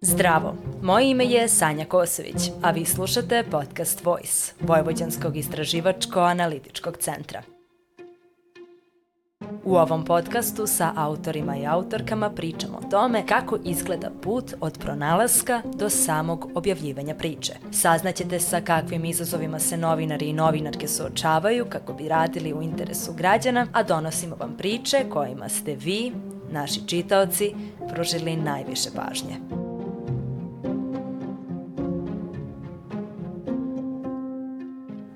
Zdravo, 0.00 0.54
moje 0.82 1.10
ime 1.10 1.24
je 1.24 1.48
Sanja 1.48 1.84
Kosović, 1.84 2.50
a 2.62 2.70
vi 2.70 2.84
slušate 2.84 3.44
podcast 3.50 4.04
Voice, 4.04 4.52
Vojvođanskog 4.60 5.36
istraživačko-analitičkog 5.36 6.96
centra. 6.98 7.42
U 9.70 9.76
ovom 9.76 10.04
podcastu 10.04 10.66
sa 10.66 10.92
autorima 10.96 11.56
i 11.56 11.66
autorkama 11.66 12.30
pričamo 12.30 12.78
o 12.78 12.90
tome 12.90 13.26
kako 13.26 13.58
izgleda 13.64 14.10
put 14.22 14.54
od 14.60 14.78
pronalaska 14.78 15.62
do 15.74 15.90
samog 15.90 16.50
objavljivanja 16.54 17.14
priče. 17.14 17.52
Saznaćete 17.70 18.40
sa 18.40 18.60
kakvim 18.60 19.04
izazovima 19.04 19.58
se 19.58 19.76
novinari 19.76 20.26
i 20.26 20.32
novinarke 20.32 20.88
suočavaju 20.88 21.66
kako 21.68 21.92
bi 21.92 22.08
radili 22.08 22.52
u 22.52 22.62
interesu 22.62 23.12
građana, 23.12 23.66
a 23.72 23.82
donosimo 23.82 24.36
vam 24.36 24.54
priče 24.58 25.04
kojima 25.10 25.48
ste 25.48 25.74
vi, 25.74 26.12
naši 26.50 26.86
čitaoci, 26.86 27.54
pružili 27.94 28.36
najviše 28.36 28.90
pažnje. 28.96 29.59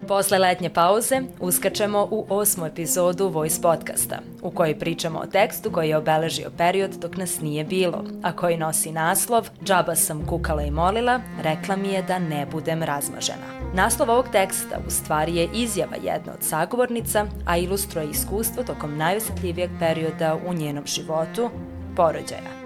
Posle 0.08 0.38
letnje 0.38 0.70
pauze 0.70 1.22
uskačemo 1.40 2.08
u 2.10 2.26
osmu 2.28 2.66
epizodu 2.66 3.28
Voice 3.28 3.62
podcasta, 3.62 4.18
u 4.42 4.50
kojoj 4.50 4.78
pričamo 4.78 5.18
o 5.18 5.26
tekstu 5.26 5.70
koji 5.70 5.88
je 5.88 5.96
obeležio 5.96 6.50
period 6.58 6.90
dok 6.90 7.16
nas 7.16 7.40
nije 7.40 7.64
bilo, 7.64 8.04
a 8.22 8.32
koji 8.32 8.56
nosi 8.56 8.92
naslov 8.92 9.48
Džaba 9.64 9.94
sam 9.94 10.26
kukala 10.26 10.62
i 10.62 10.70
molila, 10.70 11.20
rekla 11.42 11.76
mi 11.76 11.88
je 11.88 12.02
da 12.02 12.18
ne 12.18 12.46
budem 12.46 12.82
razmažena. 12.82 13.46
Naslov 13.74 14.10
ovog 14.10 14.26
teksta 14.32 14.78
u 14.86 14.90
stvari 14.90 15.36
je 15.36 15.48
izjava 15.54 15.96
jedna 16.02 16.32
od 16.32 16.42
sagovornica, 16.42 17.26
a 17.46 17.56
ilustruje 17.56 18.10
iskustvo 18.10 18.62
tokom 18.62 18.96
najosetljivijeg 18.96 19.70
perioda 19.80 20.38
u 20.46 20.54
njenom 20.54 20.86
životu, 20.86 21.50
porođaja. 21.96 22.63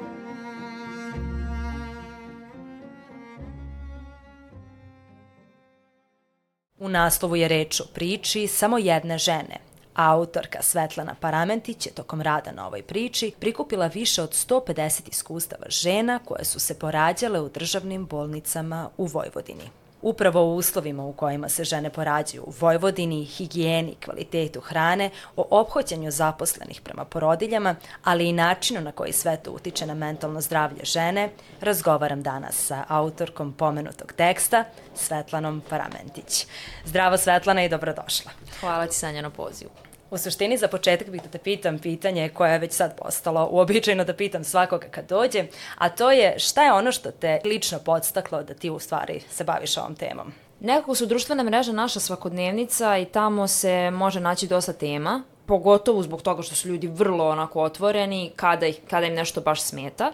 Naslovu 6.89 7.36
je 7.36 7.48
reč 7.48 7.81
o 7.81 7.84
priči 7.94 8.47
samo 8.47 8.78
jedne 8.78 9.19
žene, 9.19 9.58
Autorka 9.98 10.62
Svetlana 10.62 11.14
Paramentić 11.20 11.86
je 11.86 11.92
tokom 11.92 12.20
rada 12.20 12.53
na 12.53 12.67
ovoj 12.67 12.83
priči 12.83 13.33
prikupila 13.41 13.86
više 13.86 14.22
od 14.22 14.30
150 14.30 15.08
iskustava 15.11 15.64
žena 15.69 16.19
koje 16.25 16.45
su 16.45 16.61
se 16.61 16.78
porađale 16.78 17.41
u 17.41 17.48
državnim 17.48 18.06
bolnicama 18.06 18.91
u 18.97 19.06
Vojvodini. 19.06 19.70
Upravo 20.02 20.44
u 20.44 20.56
uslovima 20.56 21.04
u 21.04 21.12
kojima 21.12 21.48
se 21.48 21.64
žene 21.64 21.91
porađaju 21.91 22.42
u 22.42 22.52
Vojvodini, 22.60 23.24
higijeni, 23.24 23.96
kvalitetu 24.05 24.60
hrane, 24.60 25.10
o 25.36 25.46
obhoćanju 25.50 26.10
zaposlenih 26.10 26.80
prema 26.80 27.05
porodiljama, 27.05 27.74
ali 28.05 28.28
i 28.28 28.32
načinu 28.32 28.80
na 28.80 28.92
koji 28.92 29.12
sve 29.12 29.36
to 29.36 29.52
utiče 29.52 29.86
na 29.86 29.94
mentalno 29.94 30.40
zdravlje 30.40 30.84
žene, 30.84 31.30
razgovaram 31.60 32.22
danas 32.22 32.66
sa 32.66 32.84
autorkom 32.88 33.52
pomenutog 33.52 34.12
teksta, 34.12 34.64
Svetlanom 34.94 35.62
Paramentić. 35.70 36.46
Zdravo 36.84 37.16
Svetlana 37.16 37.64
i 37.64 37.68
dobrodošla. 37.68 38.30
Hvala 38.60 38.86
ti 38.86 38.94
Sanja 38.94 39.22
na 39.22 39.30
pozivu. 39.30 39.70
U 40.11 40.19
suštini 40.19 40.56
za 40.56 40.69
početak 40.69 41.11
bih 41.11 41.23
da 41.23 41.28
te 41.28 41.39
pitam 41.39 41.78
pitanje 41.78 42.28
koje 42.28 42.53
je 42.53 42.59
već 42.59 42.73
sad 42.73 42.98
postalo 42.98 43.48
uobičajeno 43.51 44.05
da 44.05 44.14
pitam 44.14 44.45
svakoga 44.45 44.87
kad 44.91 45.09
dođe, 45.09 45.45
a 45.78 45.89
to 45.89 46.11
je 46.11 46.39
šta 46.39 46.64
je 46.64 46.73
ono 46.73 46.92
što 46.92 47.11
te 47.11 47.41
lično 47.45 47.78
podstaklo 47.78 48.42
da 48.42 48.55
ti 48.55 48.70
u 48.70 48.79
stvari 48.79 49.20
se 49.31 49.45
baviš 49.45 49.77
ovom 49.77 49.95
temom? 49.95 50.33
Nekako 50.61 50.95
su 50.95 51.06
društvene 51.06 51.45
mreže 51.45 51.73
naša 51.73 52.01
svakodnevnica 52.01 52.98
i 52.98 53.05
tamo 53.05 53.48
se 53.48 53.91
može 53.91 54.20
naći 54.20 54.47
dosta 54.47 54.73
tema, 54.73 55.23
pogotovo 55.47 56.03
zbog 56.03 56.23
toga 56.23 56.42
što 56.42 56.55
su 56.55 56.69
ljudi 56.69 56.86
vrlo 56.86 57.29
onako 57.29 57.62
otvoreni 57.62 58.33
kada, 58.36 58.67
ih, 58.67 58.81
kada 58.91 59.06
im 59.06 59.14
nešto 59.14 59.41
baš 59.41 59.62
smeta. 59.62 60.12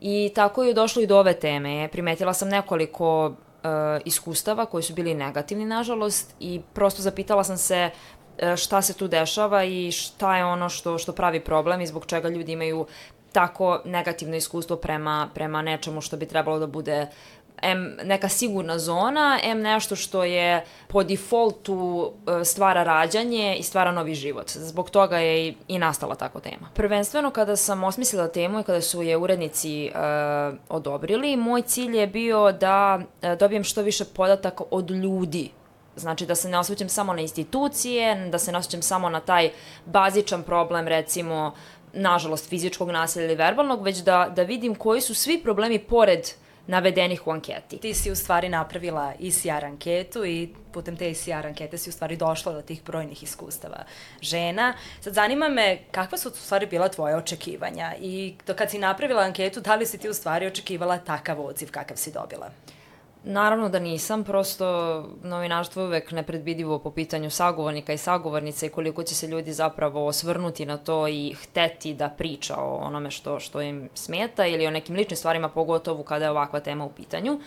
I 0.00 0.32
tako 0.34 0.64
je 0.64 0.74
došlo 0.74 1.02
i 1.02 1.06
do 1.06 1.18
ove 1.18 1.32
teme. 1.32 1.88
Primetila 1.92 2.34
sam 2.34 2.48
nekoliko 2.48 3.26
uh, 3.26 3.32
iskustava 4.04 4.66
koji 4.66 4.82
su 4.82 4.94
bili 4.94 5.14
negativni, 5.14 5.64
nažalost, 5.64 6.34
i 6.40 6.60
prosto 6.74 7.02
zapitala 7.02 7.44
sam 7.44 7.58
se 7.58 7.76
E, 7.84 7.90
šta 8.56 8.82
se 8.82 8.94
tu 8.94 9.08
dešava 9.08 9.64
i 9.64 9.92
šta 9.92 10.36
je 10.36 10.44
ono 10.44 10.68
što, 10.68 10.98
što 10.98 11.12
pravi 11.12 11.40
problem 11.40 11.80
i 11.80 11.86
zbog 11.86 12.06
čega 12.06 12.28
ljudi 12.28 12.52
imaju 12.52 12.86
tako 13.32 13.80
negativno 13.84 14.36
iskustvo 14.36 14.76
prema, 14.76 15.28
prema 15.34 15.62
nečemu 15.62 16.00
što 16.00 16.16
bi 16.16 16.26
trebalo 16.26 16.58
da 16.58 16.66
bude 16.66 17.06
M 17.62 17.96
neka 18.04 18.28
sigurna 18.28 18.78
zona, 18.78 19.38
M 19.42 19.60
nešto 19.60 19.96
što 19.96 20.24
je 20.24 20.64
po 20.88 21.04
defaultu 21.04 22.12
e, 22.40 22.44
stvara 22.44 22.82
rađanje 22.82 23.56
i 23.58 23.62
stvara 23.62 23.92
novi 23.92 24.14
život. 24.14 24.50
Zbog 24.50 24.90
toga 24.90 25.18
je 25.18 25.48
i, 25.48 25.54
i 25.68 25.78
nastala 25.78 26.14
tako 26.14 26.40
tema. 26.40 26.68
Prvenstveno 26.74 27.30
kada 27.30 27.56
sam 27.56 27.84
osmislila 27.84 28.28
temu 28.28 28.60
i 28.60 28.62
kada 28.62 28.80
su 28.80 29.02
je 29.02 29.16
urednici 29.16 29.86
e, 29.86 29.90
odobrili, 30.68 31.36
moj 31.36 31.62
cilj 31.62 31.96
je 31.96 32.06
bio 32.06 32.52
da 32.52 33.00
e, 33.22 33.36
dobijem 33.36 33.64
što 33.64 33.82
više 33.82 34.04
podataka 34.04 34.64
od 34.70 34.90
ljudi 34.90 35.50
Znači 35.96 36.26
da 36.26 36.34
se 36.34 36.48
ne 36.48 36.58
osvećam 36.58 36.88
samo 36.88 37.12
na 37.12 37.20
institucije, 37.20 38.28
da 38.30 38.38
se 38.38 38.52
ne 38.52 38.58
osvećam 38.58 38.82
samo 38.82 39.08
na 39.08 39.20
taj 39.20 39.50
bazičan 39.84 40.42
problem, 40.42 40.88
recimo, 40.88 41.54
nažalost, 41.92 42.48
fizičkog 42.48 42.90
nasilja 42.90 43.24
ili 43.24 43.34
verbalnog, 43.34 43.82
već 43.82 43.98
da, 43.98 44.32
da 44.36 44.42
vidim 44.42 44.74
koji 44.74 45.00
su 45.00 45.14
svi 45.14 45.42
problemi 45.42 45.78
pored 45.78 46.20
navedenih 46.66 47.26
u 47.26 47.30
anketi. 47.30 47.78
Ti 47.78 47.94
si 47.94 48.10
u 48.10 48.16
stvari 48.16 48.48
napravila 48.48 49.12
ECR 49.20 49.64
anketu 49.64 50.24
i 50.24 50.48
putem 50.72 50.96
te 50.96 51.10
ECR 51.10 51.46
ankete 51.46 51.78
si 51.78 51.90
u 51.90 51.92
stvari 51.92 52.16
došla 52.16 52.52
do 52.52 52.62
tih 52.62 52.84
brojnih 52.84 53.22
iskustava 53.22 53.84
žena. 54.20 54.74
Sad 55.00 55.14
zanima 55.14 55.48
me 55.48 55.78
kakva 55.90 56.18
su 56.18 56.28
u 56.28 56.32
stvari 56.32 56.66
bila 56.66 56.88
tvoje 56.88 57.16
očekivanja 57.16 57.94
i 58.00 58.34
to 58.46 58.54
kad 58.54 58.70
si 58.70 58.78
napravila 58.78 59.22
anketu, 59.22 59.60
da 59.60 59.74
li 59.74 59.86
si 59.86 59.98
ti 59.98 60.08
u 60.08 60.14
stvari 60.14 60.46
očekivala 60.46 60.98
takav 60.98 61.40
odziv 61.40 61.70
kakav 61.70 61.96
si 61.96 62.12
dobila? 62.12 62.50
Naravno 63.28 63.68
da 63.68 63.78
nisam, 63.78 64.24
prosto 64.24 64.66
novinarstvo 65.22 65.82
je 65.82 65.88
uvek 65.88 66.10
nepredvidivo 66.10 66.78
po 66.78 66.90
pitanju 66.90 67.30
sagovornika 67.30 67.92
i 67.92 67.98
sagovornica 67.98 68.66
i 68.66 68.68
koliko 68.68 69.02
će 69.02 69.14
se 69.14 69.26
ljudi 69.26 69.52
zapravo 69.52 70.06
osvrnuti 70.06 70.66
na 70.66 70.76
to 70.76 71.08
i 71.08 71.34
hteti 71.42 71.94
da 71.94 72.08
priča 72.08 72.56
o 72.58 72.76
onome 72.76 73.10
što, 73.10 73.40
što 73.40 73.60
im 73.60 73.88
smeta 73.94 74.46
ili 74.46 74.66
o 74.66 74.70
nekim 74.70 74.96
ličnim 74.96 75.16
stvarima, 75.16 75.48
pogotovo 75.48 76.02
kada 76.02 76.24
je 76.24 76.30
ovakva 76.30 76.60
tema 76.60 76.84
u 76.84 76.92
pitanju. 76.92 77.40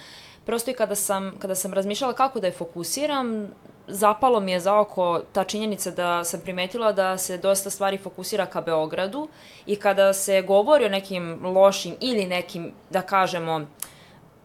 Prosto 0.45 0.71
i 0.71 0.73
kada 0.73 0.95
sam, 0.95 1.31
kada 1.39 1.55
sam 1.55 1.73
razmišljala 1.73 2.13
kako 2.13 2.39
da 2.39 2.47
je 2.47 2.53
fokusiram, 2.53 3.47
zapalo 3.87 4.39
mi 4.39 4.51
je 4.51 4.59
za 4.59 4.79
oko 4.79 5.21
ta 5.31 5.43
činjenica 5.43 5.91
da 5.91 6.23
sam 6.23 6.41
primetila 6.41 6.91
da 6.91 7.17
se 7.17 7.37
dosta 7.37 7.69
stvari 7.69 7.97
fokusira 7.97 8.45
ka 8.45 8.61
Beogradu 8.61 9.27
i 9.65 9.75
kada 9.75 10.13
se 10.13 10.41
govori 10.41 10.85
o 10.85 10.89
nekim 10.89 11.39
lošim 11.45 11.95
ili 11.99 12.25
nekim, 12.25 12.71
da 12.89 13.01
kažemo, 13.01 13.65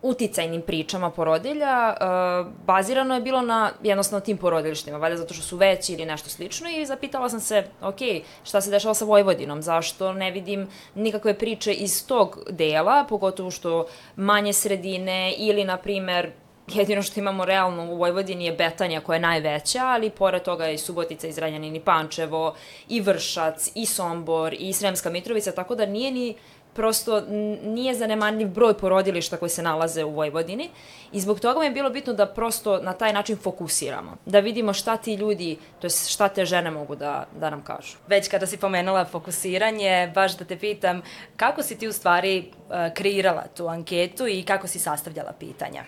uticajnim 0.05 0.63
pričama 0.63 1.11
porodilja, 1.11 1.97
uh, 1.97 2.53
bazirano 2.67 3.15
je 3.15 3.21
bilo 3.21 3.41
na 3.43 3.71
jednostavno 3.83 4.25
tim 4.25 4.37
porodilištima, 4.37 4.99
valjda 4.99 5.17
zato 5.17 5.35
što 5.35 5.43
su 5.43 5.57
veći 5.57 5.93
ili 5.93 6.07
nešto 6.07 6.29
slično 6.29 6.71
i 6.71 6.87
zapitala 6.87 7.29
sam 7.29 7.41
se, 7.41 7.65
ok, 7.81 7.99
šta 8.45 8.61
se 8.61 8.71
dešava 8.71 8.95
sa 8.95 9.05
Vojvodinom, 9.05 9.63
zašto 9.63 10.13
ne 10.13 10.31
vidim 10.31 10.69
nikakve 10.95 11.35
priče 11.39 11.73
iz 11.73 12.07
tog 12.07 12.39
dela, 12.51 13.05
pogotovo 13.09 13.51
što 13.51 13.87
manje 14.17 14.53
sredine 14.53 15.35
ili, 15.39 15.65
na 15.65 15.77
primer, 15.77 16.31
jedino 16.67 17.03
što 17.03 17.21
imamo 17.21 17.45
realno 17.45 17.93
u 17.93 17.97
Vojvodini 17.97 18.45
je 18.45 18.53
Betanja 18.53 19.01
koja 19.01 19.17
je 19.17 19.21
najveća, 19.21 19.81
ali 19.85 20.11
pored 20.11 20.43
toga 20.43 20.69
i 20.69 20.79
Subotica, 20.79 21.27
i 21.27 21.33
Zranjanin, 21.33 21.77
i 21.77 21.81
Pančevo, 21.81 22.55
i 22.89 23.01
Vršac, 23.01 23.71
i 23.75 23.87
Sombor, 23.87 24.55
i 24.59 24.73
Sremska 24.73 25.11
Mitrovica, 25.11 25.53
tako 25.53 25.75
da 25.75 25.87
nije 25.87 26.11
ni 26.11 26.35
prosto 26.75 27.21
nije 27.63 27.95
zanemarljiv 27.95 28.49
broj 28.49 28.75
porodilišta 28.79 29.37
koji 29.37 29.51
se 29.51 29.63
nalaze 29.63 30.05
u 30.05 30.11
Vojvodini 30.11 30.71
i 31.13 31.21
zbog 31.21 31.41
toga 31.41 31.61
mi 31.61 31.67
je 31.67 31.71
bilo 31.71 31.91
bitno 31.91 32.13
da 32.13 32.27
prosto 32.27 32.79
na 32.79 32.93
taj 32.93 33.13
način 33.13 33.37
fokusiramo, 33.37 34.17
da 34.27 34.41
vidimo 34.41 34.73
šta 34.73 34.97
ti 34.97 35.15
ljudi, 35.15 35.59
to 35.81 35.87
je 35.87 35.91
šta 35.91 36.29
te 36.29 36.45
žene 36.45 36.71
mogu 36.71 36.97
da, 36.97 37.27
da 37.41 37.51
nam 37.51 37.63
kažu. 37.63 37.97
Već 38.07 38.29
kada 38.29 38.47
si 38.47 38.57
pomenula 38.57 39.05
fokusiranje, 39.05 40.13
baš 40.15 40.37
da 40.37 40.45
te 40.45 40.59
pitam, 40.59 41.03
kako 41.37 41.63
si 41.63 41.79
ti 41.79 41.89
u 41.89 41.93
stvari 41.93 42.39
uh, 42.39 42.75
kreirala 42.95 43.45
tu 43.57 43.69
anketu 43.69 44.27
i 44.27 44.43
kako 44.43 44.67
si 44.67 44.79
sastavljala 44.79 45.33
pitanja? 45.33 45.85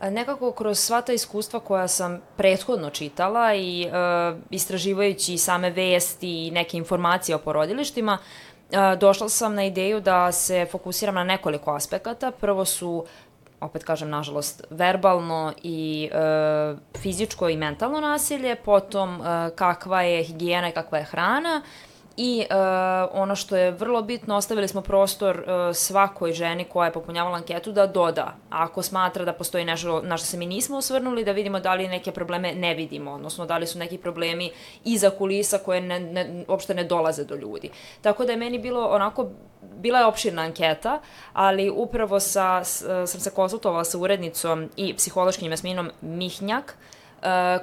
Nekako 0.00 0.52
kroz 0.52 0.78
sva 0.78 1.00
ta 1.00 1.12
iskustva 1.12 1.60
koja 1.60 1.88
sam 1.88 2.20
prethodno 2.36 2.90
čitala 2.90 3.54
i 3.54 3.82
e, 3.82 3.88
istraživajući 4.50 5.38
same 5.38 5.70
vesti 5.70 6.46
i 6.46 6.50
neke 6.50 6.76
informacije 6.76 7.36
o 7.36 7.38
porodilištima, 7.38 8.18
došla 8.98 9.28
sam 9.28 9.54
na 9.54 9.64
ideju 9.64 10.00
da 10.00 10.32
se 10.32 10.66
fokusiram 10.70 11.14
na 11.14 11.24
nekoliko 11.24 11.74
aspekata. 11.74 12.30
Prvo 12.30 12.64
su 12.64 13.04
opet 13.60 13.84
kažem, 13.84 14.10
nažalost, 14.10 14.64
verbalno 14.70 15.52
i 15.62 16.10
e, 16.12 16.74
fizičko 16.98 17.48
i 17.48 17.56
mentalno 17.56 18.00
nasilje, 18.00 18.56
potom 18.56 19.20
e, 19.20 19.50
kakva 19.56 20.02
je 20.02 20.22
higijena 20.24 20.68
i 20.68 20.72
kakva 20.72 20.98
je 20.98 21.04
hrana 21.04 21.62
I 22.16 22.46
uh, 22.50 22.56
ono 23.12 23.36
što 23.36 23.56
je 23.56 23.70
vrlo 23.70 24.02
bitno, 24.02 24.36
ostavili 24.36 24.68
smo 24.68 24.80
prostor 24.80 25.36
uh, 25.36 25.76
svakoj 25.76 26.32
ženi 26.32 26.64
koja 26.64 26.86
je 26.86 26.92
popunjavala 26.92 27.36
anketu 27.36 27.72
da 27.72 27.86
doda. 27.86 28.36
Ako 28.50 28.82
smatra 28.82 29.24
da 29.24 29.32
postoji 29.32 29.64
nešto 29.64 30.02
na 30.02 30.16
što 30.16 30.26
se 30.26 30.36
mi 30.36 30.46
nismo 30.46 30.76
osvrnuli, 30.76 31.24
da 31.24 31.32
vidimo 31.32 31.60
da 31.60 31.74
li 31.74 31.88
neke 31.88 32.12
probleme 32.12 32.54
ne 32.54 32.74
vidimo, 32.74 33.12
odnosno 33.12 33.46
da 33.46 33.58
li 33.58 33.66
su 33.66 33.78
neki 33.78 33.98
problemi 33.98 34.50
iza 34.84 35.10
kulisa 35.10 35.58
koje 35.58 35.80
ne, 35.80 36.00
ne, 36.00 36.44
uopšte 36.48 36.74
ne 36.74 36.84
dolaze 36.84 37.24
do 37.24 37.34
ljudi. 37.34 37.70
Tako 38.02 38.24
da 38.24 38.32
je 38.32 38.38
meni 38.38 38.58
bilo 38.58 38.86
onako, 38.86 39.28
bila 39.62 39.98
je 39.98 40.06
opširna 40.06 40.42
anketa, 40.42 41.00
ali 41.32 41.70
upravo 41.70 42.20
sa, 42.20 42.64
sam 42.64 43.06
se 43.06 43.30
konsultovala 43.30 43.84
sa 43.84 43.98
urednicom 43.98 44.70
i 44.76 44.94
psihološkim 44.94 45.50
Jasminom 45.50 45.90
Mihnjak, 46.00 46.76
E, 46.76 46.95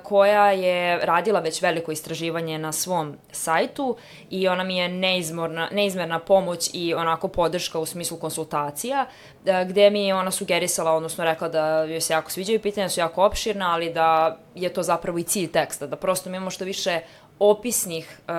koja 0.04 0.52
je 0.52 1.06
radila 1.06 1.40
već 1.40 1.62
veliko 1.62 1.92
istraživanje 1.92 2.58
na 2.58 2.72
svom 2.72 3.18
sajtu 3.32 3.96
i 4.30 4.48
ona 4.48 4.64
mi 4.64 4.78
je 4.78 4.90
neizmorna, 4.90 5.70
neizmerna 5.72 6.20
pomoć 6.20 6.70
i 6.74 6.94
onako 6.94 7.28
podrška 7.28 7.80
u 7.80 7.86
smislu 7.86 8.18
konsultacija, 8.18 9.06
e, 9.46 9.66
gde 9.66 9.90
mi 9.90 10.08
je 10.08 10.16
ona 10.16 10.32
sugerisala, 10.32 10.92
odnosno 10.92 11.24
rekla 11.24 11.50
da 11.50 11.84
joj 11.84 12.02
se 12.02 12.14
jako 12.14 12.32
sviđaju 12.32 12.62
pitanja, 12.62 12.90
su 12.90 13.00
jako 13.00 13.26
opširna, 13.26 13.74
ali 13.74 13.94
da 13.94 14.38
je 14.56 14.74
to 14.74 14.84
zapravo 14.84 15.18
i 15.18 15.24
cilj 15.24 15.52
teksta, 15.52 15.88
da 15.88 15.96
prosto 15.96 16.30
mi 16.30 16.38
imamo 16.38 16.52
što 16.52 16.66
više 16.66 17.00
opisnih 17.40 18.20
e, 18.28 18.34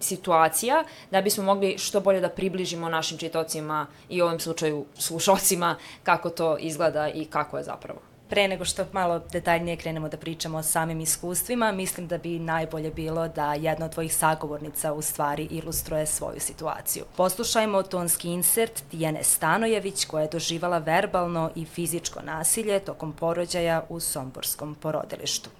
situacija 0.00 0.84
da 1.10 1.20
bismo 1.20 1.44
mogli 1.44 1.78
što 1.78 2.00
bolje 2.00 2.20
da 2.20 2.28
približimo 2.28 2.88
našim 2.88 3.18
čitocima 3.18 3.86
i 4.08 4.22
u 4.22 4.24
ovom 4.24 4.40
slučaju 4.40 4.86
slušocima 4.98 5.76
kako 6.02 6.30
to 6.30 6.56
izgleda 6.58 7.08
i 7.08 7.24
kako 7.24 7.56
je 7.56 7.64
zapravo. 7.64 8.13
Pre 8.34 8.48
nego 8.48 8.64
što 8.64 8.86
malo 8.92 9.18
detaljnije 9.18 9.76
krenemo 9.76 10.08
da 10.08 10.16
pričamo 10.16 10.58
o 10.58 10.62
samim 10.62 11.00
iskustvima, 11.00 11.72
mislim 11.72 12.08
da 12.08 12.18
bi 12.18 12.38
najbolje 12.38 12.90
bilo 12.90 13.28
da 13.28 13.54
jedna 13.54 13.86
od 13.86 13.92
tvojih 13.92 14.14
sagovornica 14.14 14.92
u 14.92 15.02
stvari 15.02 15.48
ilustruje 15.50 16.06
svoju 16.06 16.40
situaciju. 16.40 17.04
Poslušajmo 17.16 17.82
tonski 17.82 18.28
insert 18.28 18.82
Tijene 18.90 19.24
Stanojević 19.24 20.04
koja 20.04 20.22
je 20.22 20.28
doživala 20.28 20.78
verbalno 20.78 21.50
i 21.56 21.64
fizičko 21.64 22.20
nasilje 22.22 22.84
tokom 22.84 23.12
porođaja 23.12 23.86
u 23.88 24.00
Somborskom 24.00 24.74
porodilištu. 24.82 25.50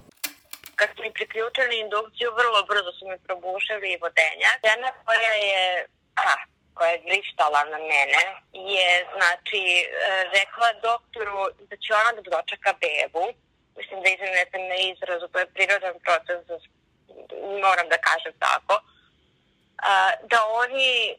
Kad 0.76 0.88
su 0.96 1.02
mi 1.02 1.12
priključili 1.12 1.80
indukciju, 1.80 2.28
vrlo 2.40 2.60
brzo 2.70 2.92
su 2.98 3.04
mi 3.08 3.18
probušili 3.26 3.98
vodenjak. 4.02 4.56
Žena 4.66 4.88
koja 5.04 5.32
je 5.46 5.86
a, 6.16 6.53
koja 6.74 6.90
je 6.90 7.02
vrištala 7.06 7.64
na 7.64 7.78
mene 7.78 8.22
je 8.52 9.06
znači 9.16 9.62
e, 9.82 9.86
rekla 10.38 10.68
doktoru 10.88 11.38
da 11.70 11.76
će 11.76 11.90
ona 11.94 12.10
da 12.16 12.22
dočeka 12.30 12.72
bebu. 12.82 13.26
Mislim 13.76 14.02
da 14.02 14.08
izvinete 14.08 14.58
na 14.58 14.76
izrazu, 14.92 15.28
to 15.28 15.38
je 15.38 15.52
prirodan 15.56 15.96
proces, 16.06 16.40
moram 17.64 17.86
da 17.88 17.98
kažem 18.08 18.32
tako. 18.38 18.74
Da 20.32 20.38
oni 20.62 20.90
e, 21.10 21.14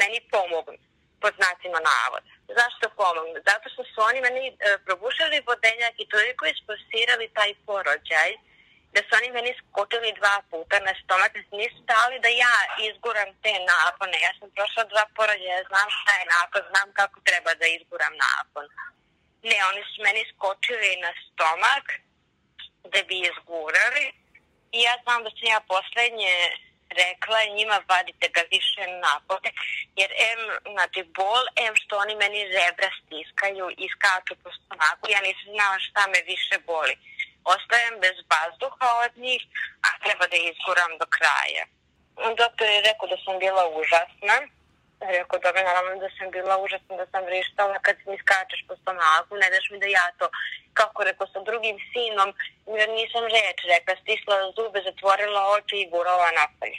meni 0.00 0.18
pomognu, 0.32 0.78
pod 1.22 1.32
znacima 1.40 1.78
navoda. 1.90 2.28
Zašto 2.58 2.96
pomognu? 3.00 3.38
Zato 3.50 3.66
što 3.72 3.82
su 3.84 3.98
oni 4.08 4.20
meni 4.20 4.44
e, 4.48 4.54
probušali 4.86 5.46
vodenjak 5.50 5.94
i 5.98 6.08
toliko 6.14 6.42
isposirali 6.46 7.34
taj 7.38 7.50
porođaj 7.66 8.30
da 8.96 9.02
su 9.06 9.12
oni 9.20 9.30
meni 9.36 9.52
skotili 9.60 10.18
dva 10.20 10.36
puta 10.50 10.76
na 10.86 10.92
stomak, 11.00 11.32
da 11.50 11.56
nisu 11.60 11.78
stali 11.84 12.16
da 12.24 12.30
ja 12.44 12.56
izguram 12.88 13.30
te 13.42 13.52
napone. 13.72 14.16
Ja 14.26 14.32
sam 14.38 14.48
prošla 14.56 14.82
dva 14.92 15.04
porođaja, 15.16 15.68
znam 15.70 15.88
šta 15.98 16.12
je 16.18 16.24
napon, 16.34 16.62
znam 16.70 16.88
kako 17.00 17.16
treba 17.28 17.50
da 17.60 17.66
izguram 17.66 18.14
napon. 18.26 18.66
Ne, 19.48 19.58
oni 19.70 19.82
su 19.90 19.96
meni 20.06 20.22
skočili 20.32 20.90
na 21.04 21.10
stomak 21.24 21.86
da 22.92 23.00
bi 23.08 23.16
izgurali 23.30 24.04
i 24.76 24.78
ja 24.86 24.94
znam 25.02 25.20
da 25.24 25.30
sam 25.36 25.46
ja 25.54 25.60
poslednje 25.72 26.34
rekla 27.02 27.38
njima 27.58 27.78
vadite 27.92 28.26
ga 28.36 28.42
više 28.56 28.82
napone, 29.06 29.50
jer 30.00 30.10
em, 30.28 30.40
znači 30.74 31.00
bol, 31.18 31.42
em 31.64 31.74
što 31.82 31.92
oni 32.04 32.14
meni 32.22 32.40
rebra 32.58 32.90
stiskaju 33.00 33.66
i 33.82 33.86
skaču 33.94 34.34
po 34.42 34.50
stomaku, 34.56 35.04
ja 35.14 35.20
nisam 35.26 35.48
znala 35.54 35.78
šta 35.86 36.02
me 36.12 36.20
više 36.32 36.56
boli 36.70 36.96
ostajem 37.54 37.94
bez 38.04 38.16
vazduha 38.32 38.88
od 39.04 39.12
njih, 39.24 39.42
a 39.86 39.88
treba 40.02 40.24
da 40.32 40.36
izguram 40.36 40.92
do 41.00 41.06
kraja. 41.16 41.64
Doktor 42.42 42.66
je 42.68 42.86
rekao 42.88 43.06
da 43.12 43.16
sam 43.24 43.38
bila 43.38 43.64
užasna. 43.80 44.36
Rekao, 45.00 45.38
dobro, 45.38 45.62
naravno 45.62 45.94
da 46.04 46.08
sam 46.18 46.30
bila 46.30 46.54
užasna, 46.64 46.96
da 46.96 47.06
sam 47.12 47.24
vrištala 47.24 47.78
kad 47.86 47.96
mi 48.06 48.16
skačeš 48.22 48.60
po 48.68 48.74
stomaku, 48.80 49.32
ne 49.42 49.48
daš 49.54 49.66
mi 49.70 49.78
da 49.78 49.86
ja 49.86 50.06
to, 50.18 50.26
kako 50.78 51.04
rekao, 51.04 51.26
sa 51.26 51.40
drugim 51.48 51.76
sinom, 51.92 52.30
jer 52.78 52.88
nisam 52.98 53.24
reč 53.36 53.58
rekla, 53.74 53.94
stisla 54.02 54.36
zube, 54.56 54.78
zatvorila 54.88 55.42
oči 55.56 55.76
i 55.80 55.90
gurala 55.90 56.30
napolje. 56.40 56.78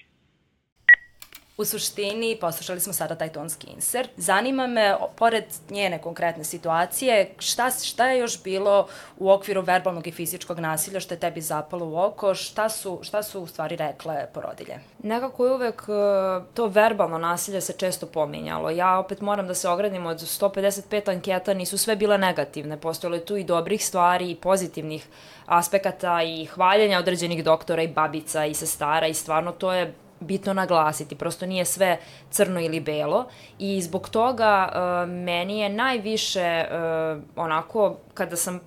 U 1.57 1.65
suštini, 1.65 2.37
poslušali 2.41 2.79
smo 2.79 2.93
sada 2.93 3.15
taj 3.15 3.29
tonski 3.29 3.67
insert. 3.67 4.09
Zanima 4.17 4.67
me, 4.67 4.95
pored 5.15 5.43
njene 5.69 6.01
konkretne 6.01 6.43
situacije, 6.43 7.33
šta, 7.39 7.71
šta 7.71 8.07
je 8.07 8.19
još 8.19 8.43
bilo 8.43 8.87
u 9.17 9.31
okviru 9.31 9.61
verbalnog 9.61 10.07
i 10.07 10.11
fizičkog 10.11 10.59
nasilja 10.59 10.99
što 10.99 11.13
je 11.13 11.19
tebi 11.19 11.41
zapalo 11.41 11.85
u 11.85 11.97
oko? 11.97 12.35
Šta 12.35 12.69
su, 12.69 12.99
šta 13.01 13.23
su 13.23 13.41
u 13.41 13.47
stvari 13.47 13.75
rekle 13.75 14.27
porodilje? 14.33 14.79
Nekako 15.03 15.45
je 15.45 15.51
uvek 15.51 15.81
e, 15.81 16.45
to 16.53 16.67
verbalno 16.67 17.17
nasilje 17.17 17.61
se 17.61 17.73
često 17.73 18.05
pominjalo. 18.05 18.69
Ja 18.69 18.99
opet 18.99 19.21
moram 19.21 19.47
da 19.47 19.53
se 19.53 19.69
ogradim 19.69 20.05
od 20.05 20.17
155 20.17 21.11
anketa, 21.11 21.53
nisu 21.53 21.77
sve 21.77 21.95
bile 21.95 22.17
negativne. 22.17 22.77
Postojalo 22.77 23.15
je 23.15 23.25
tu 23.25 23.35
i 23.35 23.43
dobrih 23.43 23.85
stvari 23.85 24.31
i 24.31 24.35
pozitivnih 24.35 25.07
aspekata 25.45 26.23
i 26.23 26.45
hvaljenja 26.45 26.99
određenih 26.99 27.43
doktora 27.43 27.81
i 27.81 27.87
babica 27.87 28.45
i 28.45 28.53
sestara 28.53 29.07
i 29.07 29.13
stvarno 29.13 29.51
to 29.51 29.73
je 29.73 29.93
bitno 30.19 30.53
naglasiti, 30.53 31.15
prosto 31.15 31.45
nije 31.45 31.65
sve 31.65 31.97
crno 32.29 32.59
ili 32.59 32.79
belo. 32.79 33.25
I 33.59 33.81
zbog 33.81 34.09
toga 34.09 34.69
uh, 34.69 35.09
meni 35.09 35.59
je 35.59 35.69
najviše 35.69 36.65
uh, 36.69 37.23
onako 37.35 37.95
kada 38.13 38.35
sam 38.35 38.59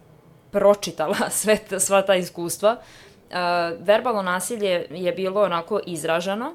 pročitala 0.50 1.30
sve 1.40 1.56
ta, 1.56 1.80
sva 1.80 2.02
ta 2.02 2.14
iskustva, 2.14 2.76
uh, 2.76 3.36
verbalno 3.80 4.22
nasilje 4.22 4.86
je 4.90 5.12
bilo 5.12 5.42
onako 5.42 5.80
izraženo 5.86 6.54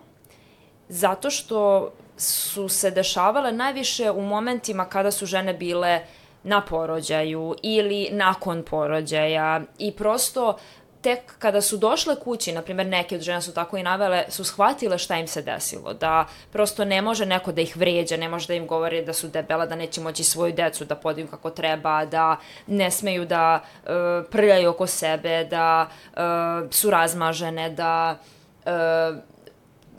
zato 0.90 1.30
što 1.30 1.92
su 2.18 2.70
se 2.70 2.92
dešavale 2.92 3.52
najviše 3.52 4.12
u 4.12 4.22
momentima 4.22 4.86
kada 4.86 5.12
su 5.12 5.26
žene 5.26 5.54
bile 5.54 6.02
na 6.44 6.62
porođaju 6.62 7.56
ili 7.62 8.10
nakon 8.12 8.64
porođaja. 8.64 9.62
I 9.78 9.92
prosto 9.92 10.58
tek 11.06 11.38
kada 11.40 11.62
su 11.62 11.78
došle 11.78 12.16
kući, 12.19 12.52
na 12.52 12.62
primjer 12.62 12.88
neke 12.88 13.16
od 13.16 13.22
žena 13.22 13.42
su 13.42 13.54
tako 13.54 13.78
i 13.78 13.84
navele, 13.84 14.24
su 14.30 14.44
shvatile 14.44 14.98
šta 14.98 15.18
im 15.18 15.28
se 15.28 15.42
desilo, 15.42 15.94
da 15.94 16.25
prosto 16.52 16.86
ne 16.86 17.02
može 17.02 17.25
neko 17.25 17.52
da 17.52 17.62
ih 17.62 17.78
vređa, 17.78 18.18
ne 18.18 18.30
može 18.30 18.48
da 18.48 18.54
im 18.54 18.66
govori 18.68 19.04
da 19.06 19.13
su 19.13 19.28
debela, 19.28 19.66
da 19.66 19.75
neće 19.75 20.02
moći 20.02 20.24
svoju 20.24 20.54
decu 20.54 20.86
da 20.86 20.96
podiju 20.96 21.28
kako 21.28 21.50
treba, 21.50 22.06
da 22.06 22.38
ne 22.68 22.92
smeju 22.92 23.25
da 23.25 23.60
uh, 23.62 23.90
prljaju 24.31 24.69
oko 24.69 24.88
sebe, 24.88 25.44
da 25.44 25.88
uh, 25.88 26.72
su 26.72 26.90
razmažene, 26.90 27.69
da 27.69 28.18
uh, 28.66 29.18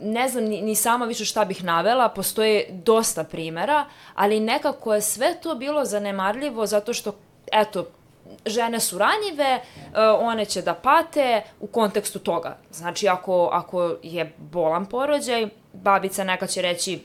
ne 0.01 0.27
znam 0.29 0.43
ni, 0.43 0.61
ni 0.61 0.75
sama 0.75 1.05
više 1.05 1.25
šta 1.25 1.45
bih 1.45 1.63
navela, 1.63 2.09
postoje 2.09 2.67
dosta 2.69 3.23
primera, 3.23 3.85
ali 4.15 4.39
nekako 4.39 4.95
je 4.95 5.01
sve 5.01 5.35
to 5.41 5.55
bilo 5.55 5.85
zanemarljivo 5.85 6.65
zato 6.65 6.93
što 6.93 7.15
eto, 7.51 7.87
žene 8.45 8.79
su 8.79 8.97
ranjive, 8.97 9.61
uh, 9.61 9.93
one 10.19 10.45
će 10.45 10.61
da 10.61 10.73
pate 10.73 11.41
u 11.59 11.67
kontekstu 11.67 12.19
toga. 12.19 12.57
Znači, 12.71 13.07
ako, 13.07 13.49
ako 13.53 13.95
je 14.03 14.33
bolan 14.37 14.85
porođaj, 14.85 15.49
babica 15.73 16.23
neka 16.23 16.47
će 16.47 16.61
reći 16.61 16.99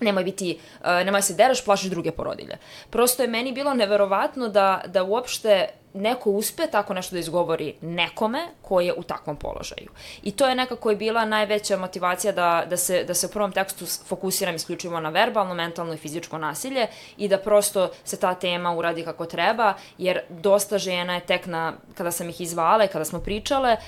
nemoj 0.00 0.24
biti, 0.24 0.58
uh, 0.80 0.86
nemoj 0.86 1.22
se 1.22 1.34
deraš, 1.34 1.64
plašiš 1.64 1.90
druge 1.90 2.10
porodilje. 2.10 2.58
Prosto 2.90 3.22
je 3.22 3.28
meni 3.28 3.52
bilo 3.52 3.74
neverovatno 3.74 4.48
da, 4.48 4.82
da 4.86 5.02
uopšte 5.02 5.68
neko 5.94 6.30
uspe 6.30 6.66
tako 6.66 6.94
nešto 6.94 7.14
da 7.14 7.18
izgovori 7.18 7.74
nekome 7.80 8.48
ko 8.62 8.80
je 8.80 8.94
u 8.96 9.02
takvom 9.02 9.36
položaju. 9.36 9.90
I 10.22 10.30
to 10.30 10.46
je 10.46 10.54
nekako 10.54 10.90
je 10.90 10.96
bila 10.96 11.24
najveća 11.24 11.76
motivacija 11.76 12.32
da, 12.32 12.64
da, 12.70 12.76
se, 12.76 13.04
da 13.04 13.14
se 13.14 13.26
u 13.26 13.28
prvom 13.28 13.52
tekstu 13.52 13.86
fokusiram 14.06 14.54
isključivo 14.54 15.00
na 15.00 15.08
verbalno, 15.08 15.54
mentalno 15.54 15.94
i 15.94 15.96
fizičko 15.96 16.38
nasilje 16.38 16.86
i 17.16 17.28
da 17.28 17.38
prosto 17.38 17.90
se 18.04 18.20
ta 18.20 18.34
tema 18.34 18.76
uradi 18.76 19.04
kako 19.04 19.26
treba, 19.26 19.74
jer 19.98 20.20
dosta 20.28 20.78
žena 20.78 21.14
je 21.14 21.20
tek 21.20 21.46
na, 21.46 21.72
kada 21.94 22.10
sam 22.10 22.28
ih 22.28 22.40
izvala 22.40 22.84
i 22.84 22.88
kada 22.88 23.04
smo 23.04 23.20
pričale, 23.20 23.70
e, 23.70 23.78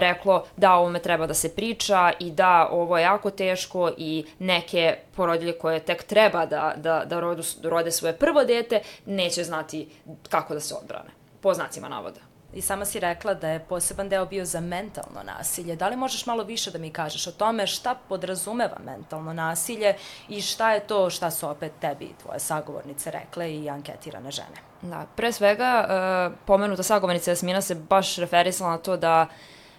reklo 0.00 0.44
da 0.56 0.74
ovome 0.74 0.98
treba 0.98 1.26
da 1.26 1.34
se 1.34 1.54
priča 1.54 2.12
i 2.20 2.30
da 2.30 2.68
ovo 2.70 2.98
je 2.98 3.02
jako 3.02 3.30
teško 3.30 3.90
i 3.96 4.24
neke 4.38 4.96
porodilje 5.16 5.58
koje 5.58 5.80
tek 5.80 6.02
treba 6.02 6.46
da, 6.46 6.74
da, 6.76 7.04
da 7.06 7.20
rodu, 7.20 7.42
rode 7.62 7.92
svoje 7.92 8.16
prvo 8.16 8.44
dete, 8.44 8.80
neće 9.06 9.44
znati 9.44 9.88
kako 10.28 10.54
da 10.54 10.60
se 10.60 10.74
odbrane 10.74 11.15
po 11.46 11.54
znacima 11.54 11.88
navoda. 11.88 12.20
I 12.54 12.60
sama 12.60 12.84
si 12.84 13.00
rekla 13.00 13.34
da 13.34 13.48
je 13.48 13.64
poseban 13.68 14.08
deo 14.08 14.26
bio 14.26 14.44
za 14.44 14.60
mentalno 14.60 15.22
nasilje. 15.22 15.76
Da 15.76 15.88
li 15.88 15.96
možeš 15.96 16.26
malo 16.26 16.44
više 16.44 16.70
da 16.70 16.78
mi 16.78 16.90
kažeš 16.90 17.26
o 17.26 17.32
tome 17.32 17.66
šta 17.66 17.94
podrazumeva 18.08 18.78
mentalno 18.84 19.32
nasilje 19.32 19.94
i 20.28 20.40
šta 20.42 20.72
je 20.72 20.80
to 20.80 21.10
šta 21.10 21.30
su 21.30 21.48
opet 21.48 21.72
tebi 21.80 22.04
i 22.04 22.14
tvoje 22.22 22.40
sagovornice 22.40 23.10
rekle 23.10 23.54
i 23.54 23.68
anketirane 23.70 24.30
žene? 24.30 24.58
Da, 24.82 25.06
pre 25.16 25.32
svega, 25.32 25.86
uh, 25.88 26.38
pomenuta 26.46 26.82
sagovornica 26.82 27.30
Jasmina 27.30 27.60
se 27.60 27.74
baš 27.74 28.16
referisala 28.16 28.70
na 28.70 28.78
to 28.78 28.96
da 28.96 29.26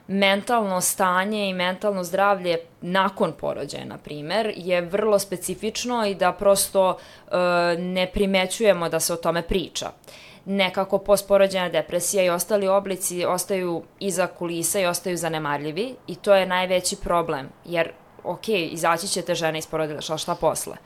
mentalno 0.07 0.81
stanje 0.81 1.49
i 1.49 1.53
mentalno 1.53 2.03
zdravlje 2.03 2.57
nakon 2.81 3.33
porođaja, 3.39 3.85
na 3.85 3.97
primer, 3.97 4.53
je 4.55 4.81
vrlo 4.81 5.19
specifično 5.19 6.05
i 6.05 6.15
da 6.15 6.31
prosto 6.31 6.97
e, 6.97 7.35
ne 7.77 8.07
primećujemo 8.13 8.89
da 8.89 8.99
se 8.99 9.13
o 9.13 9.17
tome 9.17 9.41
priča. 9.41 9.91
Nekako 10.49 10.97
postporođajna 10.97 11.69
depresija 11.69 12.23
i 12.23 12.29
ostali 12.29 12.67
oblici 12.67 13.25
ostaju 13.25 13.83
iza 13.99 14.27
kulisa 14.27 14.79
i 14.79 14.85
ostaju 14.85 15.17
zanemarljivi 15.17 15.95
i 16.07 16.15
to 16.15 16.35
je 16.35 16.45
najveći 16.45 16.95
problem, 16.95 17.49
jer 17.65 17.91
ok, 18.23 18.49
izaći 18.49 19.07
ćete 19.07 19.35
žena 19.35 19.57
iz 19.57 19.67
porodilišta, 19.67 20.17
šta 20.17 20.35
posle? 20.35 20.77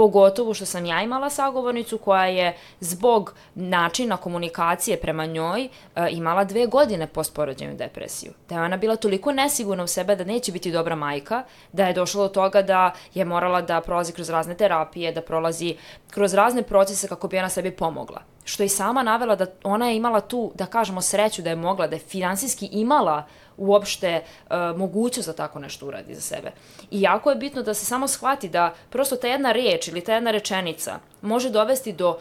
pogotovo 0.00 0.54
što 0.54 0.66
sam 0.66 0.86
ja 0.86 1.02
imala 1.02 1.30
sagovornicu 1.30 1.98
koja 1.98 2.26
je 2.26 2.56
zbog 2.80 3.34
načina 3.54 4.16
komunikacije 4.16 4.96
prema 4.96 5.26
njoj 5.26 5.64
e, 5.64 5.68
imala 6.10 6.44
dve 6.44 6.66
godine 6.66 7.06
postporođajnu 7.06 7.76
depresiju. 7.76 8.32
Da 8.48 8.54
je 8.54 8.62
ona 8.62 8.76
bila 8.76 8.96
toliko 8.96 9.32
nesigurna 9.32 9.84
u 9.84 9.86
sebe 9.86 10.16
da 10.16 10.24
neće 10.24 10.52
biti 10.52 10.72
dobra 10.72 10.94
majka, 10.94 11.42
da 11.72 11.86
je 11.86 11.92
došlo 11.94 12.22
do 12.22 12.28
toga 12.28 12.62
da 12.62 12.92
je 13.14 13.24
morala 13.24 13.60
da 13.62 13.80
prolazi 13.80 14.12
kroz 14.12 14.30
razne 14.30 14.54
terapije, 14.54 15.12
da 15.12 15.22
prolazi 15.22 15.76
kroz 16.10 16.34
razne 16.34 16.62
procese 16.62 17.08
kako 17.08 17.28
bi 17.28 17.38
ona 17.38 17.48
sebi 17.48 17.70
pomogla. 17.70 18.22
Što 18.44 18.62
je 18.62 18.68
sama 18.68 19.02
navela 19.02 19.36
da 19.36 19.46
ona 19.64 19.88
je 19.88 19.96
imala 19.96 20.20
tu, 20.20 20.52
da 20.54 20.66
kažemo, 20.66 21.02
sreću 21.02 21.42
da 21.42 21.50
je 21.50 21.56
mogla, 21.56 21.86
da 21.86 21.96
je 21.96 22.00
finansijski 22.00 22.68
imala 22.72 23.26
uopšte 23.56 24.22
uh, 24.22 24.56
mogućnost 24.76 25.28
da 25.28 25.32
tako 25.32 25.58
nešto 25.58 25.86
uradi 25.86 26.14
za 26.14 26.20
sebe. 26.20 26.50
I 26.90 27.00
jako 27.00 27.30
je 27.30 27.36
bitno 27.36 27.62
da 27.62 27.74
se 27.74 27.84
samo 27.84 28.08
shvati 28.08 28.48
da 28.48 28.74
prosto 28.90 29.16
ta 29.16 29.28
jedna 29.28 29.52
reč 29.52 29.88
ili 29.88 30.00
ta 30.00 30.14
jedna 30.14 30.30
rečenica 30.30 30.98
može 31.22 31.50
dovesti 31.50 31.92
do 31.92 32.18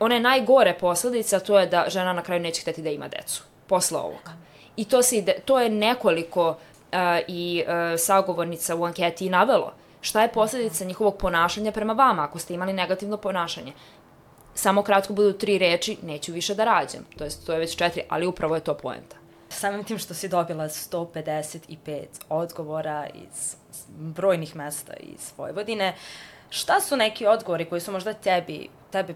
one 0.00 0.20
najgore 0.20 0.78
posledice, 0.80 1.36
a 1.36 1.40
to 1.40 1.58
je 1.58 1.66
da 1.66 1.84
žena 1.88 2.12
na 2.12 2.22
kraju 2.22 2.40
neće 2.40 2.62
hteti 2.62 2.82
da 2.82 2.90
ima 2.90 3.08
decu 3.08 3.42
posle 3.66 3.98
ovoga. 3.98 4.32
I 4.76 4.84
to, 4.84 5.02
se 5.02 5.16
ide, 5.16 5.34
to 5.44 5.60
je 5.60 5.70
nekoliko 5.70 6.48
uh, 6.48 6.56
i 7.28 7.64
uh, 7.66 7.72
sagovornica 8.00 8.76
u 8.76 8.84
anketi 8.84 9.26
i 9.26 9.30
navelo. 9.30 9.72
Šta 10.00 10.22
je 10.22 10.32
posledica 10.32 10.84
njihovog 10.84 11.16
ponašanja 11.16 11.72
prema 11.72 11.92
vama 11.92 12.24
ako 12.24 12.38
ste 12.38 12.54
imali 12.54 12.72
negativno 12.72 13.16
ponašanje? 13.16 13.72
Samo 14.56 14.82
kratko 14.82 15.12
budu 15.12 15.32
tri 15.32 15.58
reči, 15.58 15.96
neću 16.02 16.32
više 16.32 16.54
da 16.54 16.64
rađem. 16.64 17.04
To 17.18 17.24
je, 17.24 17.30
to 17.46 17.52
je 17.52 17.58
već 17.58 17.76
četiri, 17.76 18.02
ali 18.08 18.26
upravo 18.26 18.54
je 18.54 18.64
to 18.64 18.74
poenta 18.74 19.16
samim 19.56 19.84
tim 19.84 19.98
što 19.98 20.14
si 20.14 20.28
dobila 20.28 20.64
155 20.64 22.04
odgovora 22.28 23.06
iz 23.14 23.56
brojnih 23.88 24.56
mesta 24.56 24.92
iz 25.00 25.32
Vojvodine, 25.36 25.94
šta 26.50 26.80
su 26.80 26.96
neki 26.96 27.26
odgovori 27.26 27.64
koji 27.64 27.80
su 27.80 27.92
možda 27.92 28.12
tebi, 28.12 28.68
tebi 28.90 29.14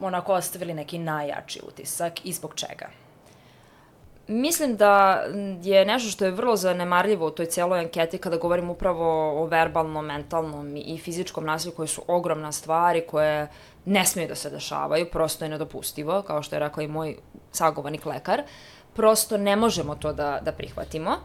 onako 0.00 0.32
ostavili 0.32 0.74
neki 0.74 0.98
najjači 0.98 1.60
utisak 1.68 2.26
i 2.26 2.32
zbog 2.32 2.54
čega? 2.54 2.88
Mislim 4.26 4.76
da 4.76 5.24
je 5.62 5.84
nešto 5.84 6.10
što 6.10 6.24
je 6.24 6.30
vrlo 6.30 6.56
zanemarljivo 6.56 7.26
u 7.26 7.30
toj 7.30 7.46
cijeloj 7.46 7.78
anketi 7.78 8.18
kada 8.18 8.36
govorim 8.36 8.70
upravo 8.70 9.32
o 9.42 9.46
verbalnom, 9.46 10.06
mentalnom 10.06 10.76
i 10.76 10.98
fizičkom 10.98 11.44
nasilju 11.44 11.72
koje 11.72 11.88
su 11.88 12.02
ogromna 12.06 12.52
stvari 12.52 13.06
koje 13.06 13.48
ne 13.88 14.06
smiju 14.06 14.28
da 14.28 14.34
se 14.34 14.50
dešavaju, 14.50 15.10
prosto 15.10 15.44
je 15.44 15.48
nedopustivo, 15.48 16.22
kao 16.22 16.42
što 16.42 16.56
je 16.56 16.60
rekao 16.60 16.82
i 16.82 16.88
moj 16.88 17.16
sagovornik 17.52 18.06
lekar. 18.06 18.42
Prosto 18.94 19.36
ne 19.36 19.56
možemo 19.56 19.94
to 19.94 20.12
da, 20.12 20.38
da 20.42 20.52
prihvatimo. 20.52 21.16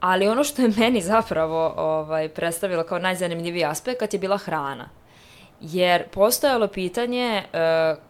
Ali 0.00 0.28
ono 0.28 0.44
što 0.44 0.62
je 0.62 0.72
meni 0.76 1.00
zapravo 1.00 1.74
ovaj, 1.76 2.28
predstavilo 2.28 2.82
kao 2.82 2.98
najzanimljiviji 2.98 3.64
aspekt 3.64 4.14
je 4.14 4.18
bila 4.18 4.36
hrana. 4.36 4.88
Jer 5.60 6.08
postojalo 6.08 6.68
pitanje 6.68 7.24
e, 7.24 7.44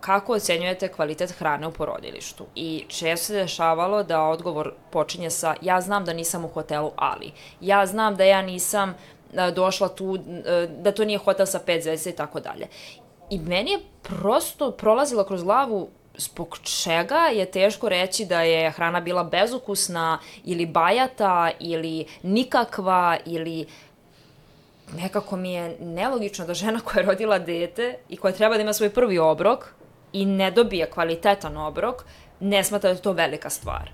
kako 0.01 0.33
ocenjujete 0.33 0.89
kvalitet 0.89 1.31
hrane 1.31 1.67
u 1.67 1.73
porodilištu. 1.73 2.47
I 2.55 2.85
često 2.89 3.27
se 3.27 3.35
dešavalo 3.35 4.03
da 4.03 4.23
odgovor 4.23 4.73
počinje 4.91 5.31
sa 5.31 5.55
ja 5.63 5.81
znam 5.81 6.05
da 6.05 6.13
nisam 6.13 6.45
u 6.45 6.49
hotelu, 6.49 6.93
ali. 6.97 7.33
Ja 7.61 7.87
znam 7.87 8.17
da 8.17 8.25
ja 8.25 8.43
nisam 8.43 8.95
e, 9.35 9.51
došla 9.51 9.89
tu, 9.89 10.17
e, 10.17 10.67
da 10.67 10.93
to 10.93 11.05
nije 11.05 11.19
hotel 11.19 11.47
sa 11.47 11.59
pet 11.59 11.83
zvezda 11.83 12.11
i 12.11 12.17
tako 12.17 12.41
dalje. 12.41 12.67
I 13.31 13.39
meni 13.39 13.71
je 13.71 13.79
prosto 14.03 14.71
prolazilo 14.71 15.25
kroz 15.25 15.43
glavu 15.43 15.89
zbog 16.17 16.59
čega 16.59 17.19
je 17.19 17.51
teško 17.51 17.89
reći 17.89 18.25
da 18.25 18.43
je 18.43 18.71
hrana 18.71 19.01
bila 19.01 19.25
bezukusna 19.25 20.19
ili 20.45 20.67
bajata 20.67 21.51
ili 21.61 22.07
nikakva 22.23 23.17
ili 23.27 23.67
nekako 24.97 25.37
mi 25.37 25.53
je 25.53 25.77
nelogično 25.81 26.47
da 26.47 26.55
žena 26.55 26.81
koja 26.81 27.01
je 27.01 27.07
rodila 27.07 27.39
dete 27.39 27.99
i 28.09 28.17
koja 28.17 28.33
treba 28.33 28.57
da 28.57 28.63
ima 28.63 28.73
svoj 28.73 28.91
prvi 28.91 29.19
obrok 29.19 29.75
i 30.13 30.25
ne 30.25 30.51
dobije 30.51 30.91
kvalitetan 30.91 31.57
obrok, 31.57 32.05
ne 32.41 32.65
smatra 32.65 32.91
da 32.91 32.97
je 32.97 33.03
to 33.03 33.13
velika 33.13 33.51
stvar. 33.51 33.91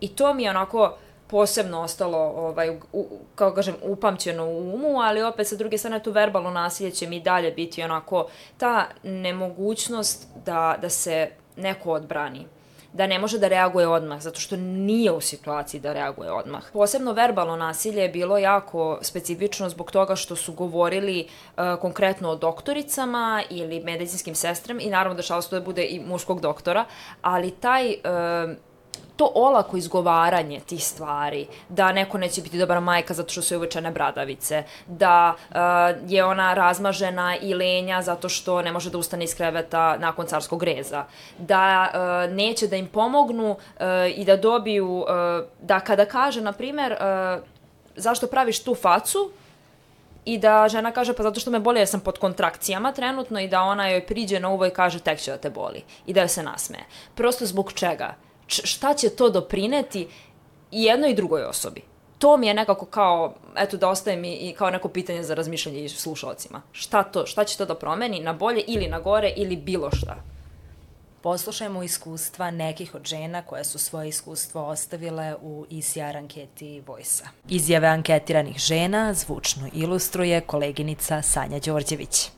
I 0.00 0.08
to 0.08 0.34
mi 0.34 0.42
je 0.42 0.50
onako 0.50 0.96
posebno 1.26 1.80
ostalo, 1.80 2.18
ovaj, 2.18 2.76
u, 2.92 3.06
kao 3.34 3.54
kažem, 3.54 3.74
upamćeno 3.82 4.46
u 4.46 4.74
umu, 4.74 5.00
ali 5.00 5.22
opet 5.22 5.48
sa 5.48 5.56
druge 5.56 5.78
strane 5.78 6.02
to 6.02 6.10
verbalno 6.10 6.50
nasilje 6.50 6.90
će 6.90 7.06
mi 7.06 7.20
dalje 7.20 7.50
biti 7.50 7.82
onako 7.82 8.28
ta 8.56 8.86
nemogućnost 9.02 10.26
da, 10.44 10.76
da 10.80 10.88
se 10.88 11.30
neko 11.56 11.92
odbrani 11.92 12.46
da 12.94 13.06
ne 13.06 13.18
može 13.18 13.38
da 13.38 13.48
reaguje 13.48 13.88
odmah, 13.88 14.20
zato 14.20 14.40
što 14.40 14.56
nije 14.56 15.12
u 15.12 15.20
situaciji 15.20 15.80
da 15.80 15.92
reaguje 15.92 16.32
odmah. 16.32 16.62
Posebno 16.72 17.12
verbalno 17.12 17.56
nasilje 17.56 18.02
je 18.02 18.08
bilo 18.08 18.38
jako 18.38 18.98
specifično 19.02 19.68
zbog 19.68 19.90
toga 19.90 20.16
što 20.16 20.36
su 20.36 20.52
govorili 20.52 21.26
uh, 21.26 21.64
konkretno 21.80 22.30
o 22.30 22.36
doktoricama 22.36 23.42
ili 23.50 23.80
medicinskim 23.80 24.34
sestrama 24.34 24.80
i 24.80 24.90
naravno 24.90 25.16
dešalo 25.16 25.42
se 25.42 25.50
to 25.50 25.58
da 25.58 25.64
bude 25.64 25.84
i 25.84 26.00
muškog 26.00 26.40
doktora, 26.40 26.84
ali 27.22 27.50
taj 27.50 27.88
uh, 27.88 28.56
to 29.16 29.32
olako 29.34 29.76
izgovaranje 29.76 30.60
tih 30.60 30.84
stvari, 30.84 31.46
da 31.68 31.92
neko 31.92 32.18
neće 32.18 32.42
biti 32.42 32.58
dobra 32.58 32.80
majka 32.80 33.14
zato 33.14 33.32
što 33.32 33.42
su 33.42 33.56
uvećane 33.56 33.90
bradavice, 33.90 34.62
da 34.86 35.34
uh, 35.34 35.56
je 36.10 36.24
ona 36.24 36.54
razmažena 36.54 37.36
i 37.36 37.54
lenja 37.54 38.02
zato 38.02 38.28
što 38.28 38.62
ne 38.62 38.72
može 38.72 38.90
da 38.90 38.98
ustane 38.98 39.24
iz 39.24 39.34
kreveta 39.36 39.96
nakon 39.96 40.26
carskog 40.26 40.62
reza, 40.62 41.04
da 41.38 41.88
uh, 41.88 42.34
neće 42.34 42.66
da 42.66 42.76
im 42.76 42.86
pomognu 42.86 43.50
uh, 43.50 43.86
i 44.16 44.24
da 44.24 44.36
dobiju, 44.36 44.98
uh, 44.98 45.06
da 45.60 45.80
kada 45.80 46.04
kaže, 46.04 46.40
na 46.40 46.52
primer, 46.52 46.92
uh, 46.92 47.42
zašto 47.96 48.26
praviš 48.26 48.62
tu 48.64 48.74
facu, 48.74 49.30
i 50.24 50.38
da 50.38 50.68
žena 50.68 50.92
kaže 50.92 51.12
pa 51.12 51.22
zato 51.22 51.40
što 51.40 51.50
me 51.50 51.58
boli 51.60 51.80
jer 51.80 51.88
sam 51.88 52.00
pod 52.00 52.18
kontrakcijama 52.18 52.92
trenutno 52.92 53.40
i 53.40 53.48
da 53.48 53.62
ona 53.62 53.88
joj 53.88 54.06
priđe 54.06 54.40
na 54.40 54.48
uvo 54.48 54.66
i 54.66 54.70
kaže 54.70 55.00
tek 55.00 55.20
će 55.20 55.30
da 55.30 55.36
te 55.36 55.50
boli 55.50 55.82
i 56.06 56.12
da 56.12 56.20
joj 56.20 56.28
se 56.28 56.42
nasmeje. 56.42 56.84
Prosto 57.14 57.46
zbog 57.46 57.72
čega? 57.72 58.14
Šta 58.64 58.94
će 58.94 59.10
to 59.10 59.30
doprineti 59.30 60.08
i 60.70 60.82
jednoj 60.82 61.10
i 61.10 61.14
drugoj 61.14 61.44
osobi. 61.44 61.82
To 62.18 62.36
mi 62.36 62.46
je 62.46 62.54
nekako 62.54 62.86
kao, 62.86 63.34
eto 63.56 63.76
da 63.76 63.88
ostaje 63.88 64.16
mi 64.16 64.34
i 64.34 64.52
kao 64.52 64.70
neko 64.70 64.88
pitanje 64.88 65.22
za 65.22 65.34
razmišljanje 65.34 65.84
i 65.84 65.88
slušalcima. 65.88 66.62
Šta 66.72 67.02
to, 67.02 67.26
šta 67.26 67.44
će 67.44 67.56
to 67.58 67.66
da 67.66 67.74
promeni 67.74 68.20
na 68.20 68.32
bolje 68.32 68.64
ili 68.66 68.88
na 68.88 69.00
gore 69.00 69.32
ili 69.36 69.56
bilo 69.56 69.90
šta? 69.90 70.16
Poslušajmo 71.22 71.82
iskustva 71.82 72.50
nekih 72.50 72.94
od 72.94 73.04
žena 73.04 73.42
koje 73.42 73.64
su 73.64 73.78
svoje 73.78 74.08
iskustvo 74.08 74.66
ostavile 74.66 75.34
u 75.42 75.66
ECR 75.78 76.16
anketi 76.16 76.82
Vojsa. 76.86 77.24
Izjave 77.48 77.88
anketiranih 77.88 78.58
žena 78.58 79.14
zvučno 79.14 79.68
ilustruje 79.72 80.40
koleginica 80.40 81.22
Sanja 81.22 81.58
Đorđević. 81.58 82.30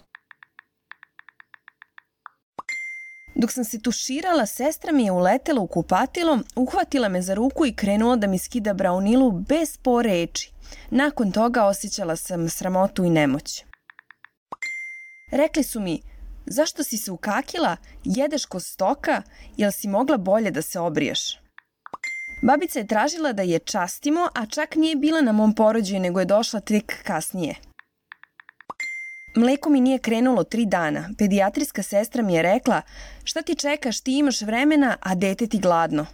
Dok 3.39 3.53
sam 3.53 3.65
se 3.65 3.79
tuširala, 3.79 4.47
sestra 4.47 4.93
mi 4.93 5.05
je 5.05 5.13
uletela 5.13 5.61
u 5.61 5.67
kupatilo, 5.67 6.39
uhvatila 6.57 7.09
me 7.09 7.23
za 7.23 7.35
ruku 7.35 7.67
i 7.67 7.75
krenula 7.75 8.17
da 8.17 8.27
mi 8.27 8.39
skida 8.39 8.75
braunilu 8.75 9.31
bez 9.31 9.77
po 9.77 10.03
reči. 10.03 10.53
Nakon 10.91 11.33
toga 11.33 11.65
osjećala 11.65 12.17
sam 12.17 12.49
sramotu 12.49 13.05
i 13.05 13.11
nemoć. 13.11 13.65
Rekli 15.33 15.63
su 15.63 15.81
mi, 15.81 16.03
zašto 16.47 16.85
si 16.85 16.97
se 16.97 17.11
ukakila, 17.11 17.77
jedeš 18.05 18.47
ko 18.47 18.61
stoka, 18.61 19.23
jel 19.57 19.71
si 19.71 19.89
mogla 19.89 20.17
bolje 20.17 20.51
da 20.51 20.63
se 20.63 20.81
obriješ? 20.81 21.41
Babica 22.43 22.79
je 22.79 22.87
tražila 22.87 23.33
da 23.33 23.43
je 23.43 23.59
častimo, 23.59 24.29
a 24.35 24.47
čak 24.47 24.77
nije 24.77 24.97
bila 24.97 25.21
na 25.21 25.33
mom 25.33 25.55
porođaju, 25.55 26.01
nego 26.01 26.21
je 26.21 26.27
došla 26.27 26.61
tek 26.61 27.03
kasnije. 27.03 27.55
Mleko 29.37 29.71
mi 29.71 29.81
nije 29.81 29.99
krenulo 29.99 30.45
tri 30.45 30.67
dana. 30.67 31.11
Pedijatrijska 31.19 31.83
sestra 31.83 32.23
mi 32.23 32.35
je 32.35 32.43
rekla, 32.43 32.83
šta 33.25 33.43
ti 33.43 33.55
čekaš, 33.55 34.01
ti 34.01 34.19
imaš 34.19 34.41
vremena, 34.41 34.97
a 35.01 35.15
dete 35.15 35.47
ti 35.47 35.59
gladno. 35.59 36.07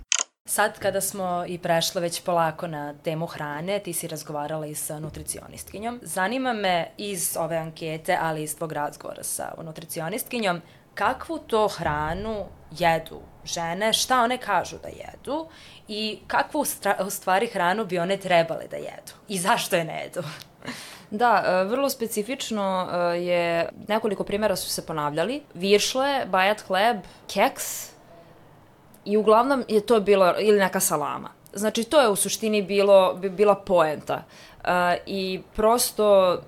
Sad 0.45 0.79
kada 0.79 1.01
smo 1.01 1.45
i 1.49 1.59
prešle 1.59 2.01
već 2.01 2.23
polako 2.23 2.67
na 2.67 2.95
temu 2.95 3.27
hrane, 3.27 3.79
ti 3.79 3.93
si 3.93 4.09
razgovarala 4.09 4.67
i 4.67 4.75
sa 4.75 4.99
nutricionistkinjom. 4.99 6.01
Zanima 6.03 6.53
me 6.53 6.91
iz 6.97 7.37
ove 7.39 7.57
ankete, 7.57 8.19
ali 8.21 8.43
iz 8.43 8.57
tvog 8.57 8.73
razgovora 8.73 9.23
sa 9.23 9.55
nutricionistkinjom, 9.65 10.61
kakvu 10.95 11.39
to 11.39 11.69
hranu 11.69 12.47
jedu 12.71 13.21
žene, 13.45 13.93
šta 13.93 14.23
one 14.23 14.39
kažu 14.39 14.77
da 14.83 14.89
jedu 14.89 15.49
i 15.89 16.19
kakvu 16.27 16.65
u 17.07 17.11
stvari 17.11 17.47
hranu 17.47 17.85
bi 17.87 17.99
one 17.99 18.17
trebale 18.17 18.67
da 18.71 18.77
jedu 18.77 19.13
i 19.29 19.39
zašto 19.39 19.77
je 19.77 19.85
ne 19.85 20.03
jedu. 20.03 20.23
Da, 21.13 21.45
e, 21.47 21.65
vrlo 21.65 21.91
specifično 21.91 22.89
e, 22.93 22.97
je, 23.23 23.69
nekoliko 23.89 24.25
primjera 24.25 24.57
su 24.57 24.71
se 24.71 24.87
ponavljali. 24.87 25.43
Viršle, 25.55 26.27
bajat 26.27 26.61
hleb, 26.61 26.97
keks 27.35 27.91
i 29.05 29.17
uglavnom 29.17 29.65
je 29.69 29.87
to 29.87 30.01
bilo, 30.01 30.35
ili 30.39 30.59
neka 30.59 30.81
salama. 30.81 31.31
Znači, 31.53 31.85
to 31.85 32.01
je 32.01 32.09
u 32.09 32.17
suštini 32.17 32.63
bilo, 32.63 33.15
bila 33.15 33.55
poenta. 33.55 34.23
Uh, 34.65 34.69
I 35.07 35.41
prosto 35.57 36.39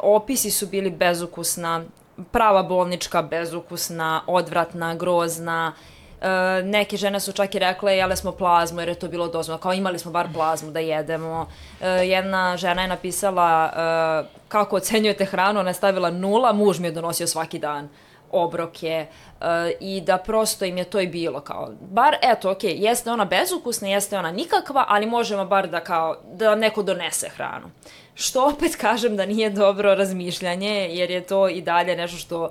opisi 0.00 0.50
su 0.50 0.66
bili 0.66 0.90
bezukusna, 0.90 1.84
prava 2.30 2.62
bolnička, 2.62 3.22
bezukusna, 3.22 4.22
odvratna, 4.26 4.94
grozna. 4.94 5.72
Uh, 6.18 6.24
neke 6.64 6.96
žene 6.96 7.20
su 7.20 7.32
čak 7.32 7.54
i 7.54 7.58
rekle 7.58 7.96
jele 7.96 8.16
smo 8.16 8.32
plazmu 8.32 8.80
jer 8.80 8.88
je 8.88 8.94
to 8.94 9.08
bilo 9.08 9.28
dozvoljeno, 9.28 9.62
kao 9.62 9.72
imali 9.72 9.98
smo 9.98 10.10
bar 10.10 10.28
plazmu 10.34 10.70
da 10.70 10.80
jedemo. 10.80 11.40
Uh, 11.40 11.86
jedna 12.02 12.56
žena 12.56 12.82
je 12.82 12.88
napisala 12.88 13.70
uh, 13.72 14.26
kako 14.48 14.76
ocenjujete 14.76 15.24
hranu, 15.24 15.60
ona 15.60 15.70
je 15.70 15.74
stavila 15.74 16.10
nula, 16.10 16.52
muž 16.52 16.78
mi 16.78 16.86
je 16.88 16.92
donosio 16.92 17.26
svaki 17.26 17.58
dan. 17.58 17.88
Obroke 18.30 19.06
uh, 19.40 19.46
i 19.80 20.00
da 20.00 20.18
prosto 20.18 20.64
im 20.64 20.78
je 20.78 20.84
to 20.84 21.00
i 21.00 21.06
bilo 21.06 21.40
kao, 21.40 21.70
bar 21.80 22.16
eto, 22.22 22.50
ok, 22.50 22.64
jeste 22.64 23.10
ona 23.10 23.24
bezukusna, 23.24 23.88
jeste 23.88 24.18
ona 24.18 24.30
nikakva, 24.30 24.84
ali 24.88 25.06
možemo 25.06 25.44
bar 25.44 25.68
da 25.68 25.80
kao, 25.80 26.16
da 26.32 26.54
neko 26.54 26.82
donese 26.82 27.28
hranu. 27.28 27.70
Što 28.14 28.48
opet 28.48 28.76
kažem 28.76 29.16
da 29.16 29.26
nije 29.26 29.50
dobro 29.50 29.94
razmišljanje, 29.94 30.88
jer 30.90 31.10
je 31.10 31.20
to 31.20 31.48
i 31.48 31.62
dalje 31.62 31.96
nešto 31.96 32.16
što 32.18 32.50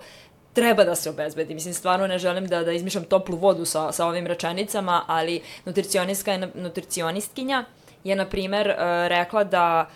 treba 0.58 0.84
da 0.84 0.96
se 0.96 1.10
obezbedi. 1.10 1.54
Mislim, 1.54 1.74
stvarno 1.74 2.08
ne 2.08 2.18
želim 2.18 2.48
da, 2.48 2.64
da 2.64 2.72
izmišljam 2.72 3.04
toplu 3.04 3.38
vodu 3.38 3.66
sa, 3.66 3.92
sa 3.92 4.06
ovim 4.06 4.28
rečenicama, 4.28 5.04
ali 5.08 5.42
nutricionistka, 5.66 6.38
nutricionistkinja 6.54 7.66
je, 8.04 8.16
na 8.16 8.26
primer, 8.26 8.68
uh, 8.68 8.76
rekla 9.08 9.44
da 9.44 9.90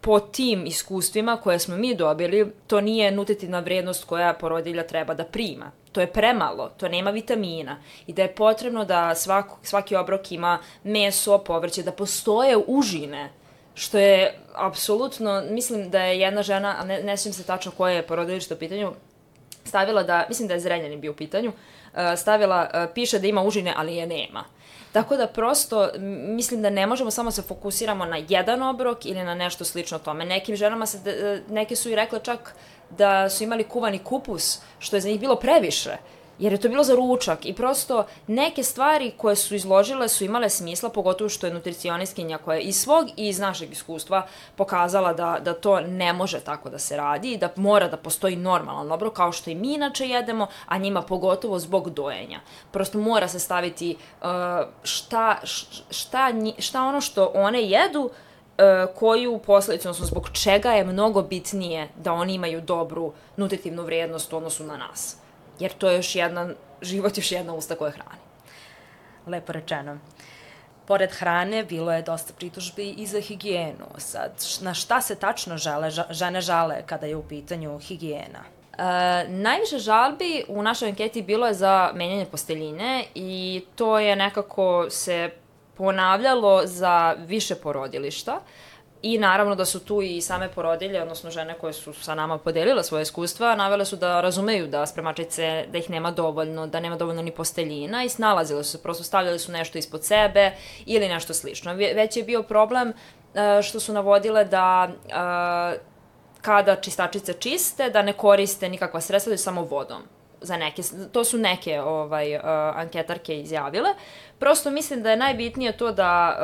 po 0.00 0.20
tim 0.20 0.66
iskustvima 0.66 1.36
koje 1.36 1.58
smo 1.58 1.76
mi 1.76 1.94
dobili, 1.94 2.52
to 2.66 2.80
nije 2.80 3.10
nutritivna 3.10 3.60
vrednost 3.60 4.04
koja 4.04 4.34
porodilja 4.34 4.86
treba 4.86 5.14
da 5.14 5.24
prima. 5.24 5.70
To 5.92 6.00
je 6.00 6.12
premalo, 6.12 6.68
to 6.76 6.88
nema 6.88 7.10
vitamina 7.10 7.76
i 8.06 8.12
da 8.12 8.22
je 8.22 8.34
potrebno 8.34 8.84
da 8.84 9.14
svak, 9.14 9.46
svaki 9.62 9.96
obrok 9.96 10.32
ima 10.32 10.58
meso, 10.84 11.38
povrće, 11.38 11.82
da 11.82 11.92
postoje 11.92 12.56
užine, 12.66 13.30
što 13.74 13.98
je 13.98 14.38
apsolutno, 14.54 15.42
mislim 15.50 15.90
da 15.90 16.02
je 16.02 16.20
jedna 16.20 16.42
žena, 16.42 16.84
ne, 16.84 17.02
ne 17.02 17.16
se 17.16 17.44
tačno 17.44 17.72
koje 17.72 17.94
je 17.94 18.06
porodilište 18.06 18.54
u 18.54 18.58
pitanju, 18.58 18.92
stavila 19.64 20.02
da, 20.02 20.24
mislim 20.28 20.48
da 20.48 20.54
je 20.54 20.60
Zrenjanin 20.60 21.00
bio 21.00 21.12
u 21.12 21.14
pitanju, 21.14 21.52
stavila, 22.16 22.88
piše 22.94 23.18
da 23.18 23.26
ima 23.26 23.42
užine, 23.42 23.74
ali 23.76 23.96
je 23.96 24.06
nema. 24.06 24.44
Tako 24.92 25.16
da 25.16 25.26
prosto 25.26 25.90
mislim 26.28 26.62
da 26.62 26.70
ne 26.70 26.86
možemo 26.86 27.10
samo 27.10 27.30
se 27.30 27.42
fokusiramo 27.42 28.04
na 28.04 28.16
jedan 28.28 28.62
obrok 28.62 29.06
ili 29.06 29.24
na 29.24 29.34
nešto 29.34 29.64
slično 29.64 29.98
tome. 29.98 30.24
Nekim 30.24 30.56
ženama 30.56 30.86
se, 30.86 31.10
e, 31.10 31.40
neke 31.48 31.76
su 31.76 31.90
i 31.90 31.94
rekle 31.96 32.20
čak 32.22 32.54
da 32.90 33.30
su 33.30 33.44
imali 33.44 33.64
kuvani 33.64 33.98
kupus, 33.98 34.58
što 34.78 34.96
je 34.96 35.00
za 35.00 35.08
njih 35.08 35.20
bilo 35.20 35.36
previše 35.36 35.96
jer 36.38 36.52
je 36.52 36.60
to 36.60 36.68
bilo 36.68 36.84
za 36.84 36.94
ručak 36.94 37.46
i 37.46 37.54
prosto 37.54 38.06
neke 38.26 38.62
stvari 38.62 39.12
koje 39.16 39.36
su 39.36 39.54
izložile 39.54 40.08
su 40.08 40.24
imale 40.24 40.50
smisla, 40.50 40.88
pogotovo 40.88 41.28
što 41.28 41.46
je 41.46 41.54
nutricionistkinja 41.54 42.38
koja 42.38 42.56
je 42.56 42.62
iz 42.62 42.80
svog 42.80 43.08
i 43.16 43.28
iz 43.28 43.38
našeg 43.38 43.72
iskustva 43.72 44.26
pokazala 44.56 45.12
da, 45.12 45.38
da 45.44 45.54
to 45.54 45.80
ne 45.80 46.12
može 46.12 46.40
tako 46.40 46.70
da 46.70 46.78
se 46.78 46.96
radi 46.96 47.32
i 47.32 47.38
da 47.38 47.48
mora 47.56 47.88
da 47.88 47.96
postoji 47.96 48.36
normalan 48.36 48.92
obrok 48.92 49.14
kao 49.14 49.32
što 49.32 49.50
i 49.50 49.54
mi 49.54 49.74
inače 49.74 50.08
jedemo, 50.08 50.46
a 50.66 50.78
njima 50.78 51.02
pogotovo 51.02 51.58
zbog 51.58 51.90
dojenja. 51.90 52.40
Prosto 52.70 52.98
mora 52.98 53.28
se 53.28 53.38
staviti 53.38 53.96
uh, 53.96 54.28
šta, 54.82 55.36
šta, 55.90 56.32
šta 56.58 56.82
ono 56.82 57.00
što 57.00 57.30
one 57.34 57.62
jedu 57.62 58.00
uh, 58.02 58.10
koju 58.94 59.38
posledicu, 59.38 59.88
odnosno 59.88 60.06
zbog 60.06 60.30
čega 60.32 60.72
je 60.72 60.84
mnogo 60.84 61.22
bitnije 61.22 61.88
da 61.96 62.12
oni 62.12 62.34
imaju 62.34 62.60
dobru 62.60 63.12
nutritivnu 63.36 63.82
vrijednost 63.82 64.32
u 64.32 64.36
odnosu 64.36 64.64
na 64.64 64.76
nas 64.76 65.21
jer 65.62 65.72
to 65.72 65.90
je 65.90 65.96
još 65.96 66.14
jedna, 66.14 66.48
život 66.82 67.18
još 67.18 67.32
jedna 67.32 67.54
usta 67.54 67.76
koja 67.76 67.90
hrani. 67.90 68.22
Lepo 69.26 69.52
rečeno. 69.52 69.98
Pored 70.86 71.10
hrane, 71.10 71.64
bilo 71.64 71.92
je 71.92 72.02
dosta 72.02 72.32
pritužbi 72.38 72.88
i 72.90 73.06
za 73.06 73.20
higijenu. 73.20 73.86
Sad, 73.98 74.32
na 74.60 74.74
šta 74.74 75.00
se 75.00 75.14
tačno 75.14 75.56
žele, 75.56 75.90
žene 76.10 76.40
žale 76.40 76.82
kada 76.86 77.06
je 77.06 77.16
u 77.16 77.22
pitanju 77.22 77.78
higijena? 77.78 78.42
E, 78.78 79.28
najviše 79.28 79.78
žalbi 79.78 80.44
u 80.48 80.62
našoj 80.62 80.88
anketi 80.88 81.22
bilo 81.22 81.46
je 81.46 81.54
za 81.54 81.90
menjanje 81.94 82.26
posteljine 82.26 83.04
i 83.14 83.64
to 83.74 83.98
je 83.98 84.16
nekako 84.16 84.90
se 84.90 85.30
ponavljalo 85.74 86.66
za 86.66 87.14
više 87.18 87.54
porodilišta. 87.54 88.32
Uh, 88.32 88.71
I 89.02 89.18
naravno 89.18 89.54
da 89.54 89.64
su 89.64 89.80
tu 89.80 90.02
i 90.02 90.20
same 90.20 90.48
porodilje, 90.48 91.02
odnosno 91.02 91.30
žene 91.30 91.54
koje 91.54 91.72
su 91.72 91.92
sa 91.92 92.14
nama 92.14 92.38
podelile 92.38 92.84
svoje 92.84 93.02
iskustva, 93.02 93.54
navele 93.54 93.84
su 93.84 93.96
da 93.96 94.20
razumeju 94.20 94.66
da 94.66 94.86
spremačice, 94.86 95.66
da 95.72 95.78
ih 95.78 95.90
nema 95.90 96.10
dovoljno, 96.10 96.66
da 96.66 96.80
nema 96.80 96.96
dovoljno 96.96 97.22
ni 97.22 97.30
posteljina 97.30 98.04
i 98.04 98.08
snalazile 98.08 98.64
su 98.64 98.70
se, 98.70 98.82
prosto 98.82 99.04
stavljali 99.04 99.38
su 99.38 99.52
nešto 99.52 99.78
ispod 99.78 100.04
sebe 100.04 100.52
ili 100.86 101.08
nešto 101.08 101.34
slično. 101.34 101.74
Već 101.74 102.16
je 102.16 102.22
bio 102.22 102.42
problem 102.42 102.88
uh, 102.88 103.62
što 103.62 103.80
su 103.80 103.92
navodile 103.92 104.44
da 104.44 104.88
uh, 104.88 105.80
kada 106.42 106.76
čistačice 106.76 107.32
čiste, 107.32 107.90
da 107.90 108.02
ne 108.02 108.12
koriste 108.12 108.68
nikakva 108.68 109.00
sredstva, 109.00 109.30
da 109.30 109.36
samo 109.36 109.62
vodom 109.62 110.02
za 110.40 110.56
neke, 110.56 110.82
to 111.12 111.24
su 111.24 111.38
neke 111.38 111.80
ovaj, 111.80 112.36
uh, 112.36 112.42
anketarke 112.74 113.40
izjavile. 113.40 113.90
Prosto 114.38 114.70
mislim 114.70 115.02
da 115.02 115.10
je 115.10 115.16
najbitnije 115.16 115.76
to 115.76 115.92
da 115.92 116.38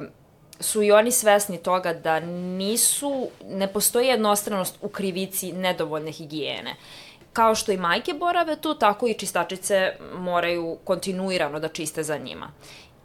uh, 0.00 0.21
su 0.62 0.82
i 0.82 0.92
oni 0.92 1.10
svesni 1.10 1.58
toga 1.58 1.92
da 1.92 2.20
nisu, 2.20 3.28
ne 3.48 3.66
postoji 3.66 4.06
jednostranost 4.06 4.78
u 4.80 4.88
krivici 4.88 5.52
nedovoljne 5.52 6.12
higijene. 6.12 6.76
Kao 7.32 7.54
što 7.54 7.72
i 7.72 7.76
majke 7.76 8.12
borave 8.12 8.56
tu, 8.56 8.74
tako 8.74 9.06
i 9.06 9.14
čistačice 9.14 9.92
moraju 10.14 10.78
kontinuirano 10.84 11.60
da 11.60 11.68
čiste 11.68 12.02
za 12.02 12.18
njima. 12.18 12.50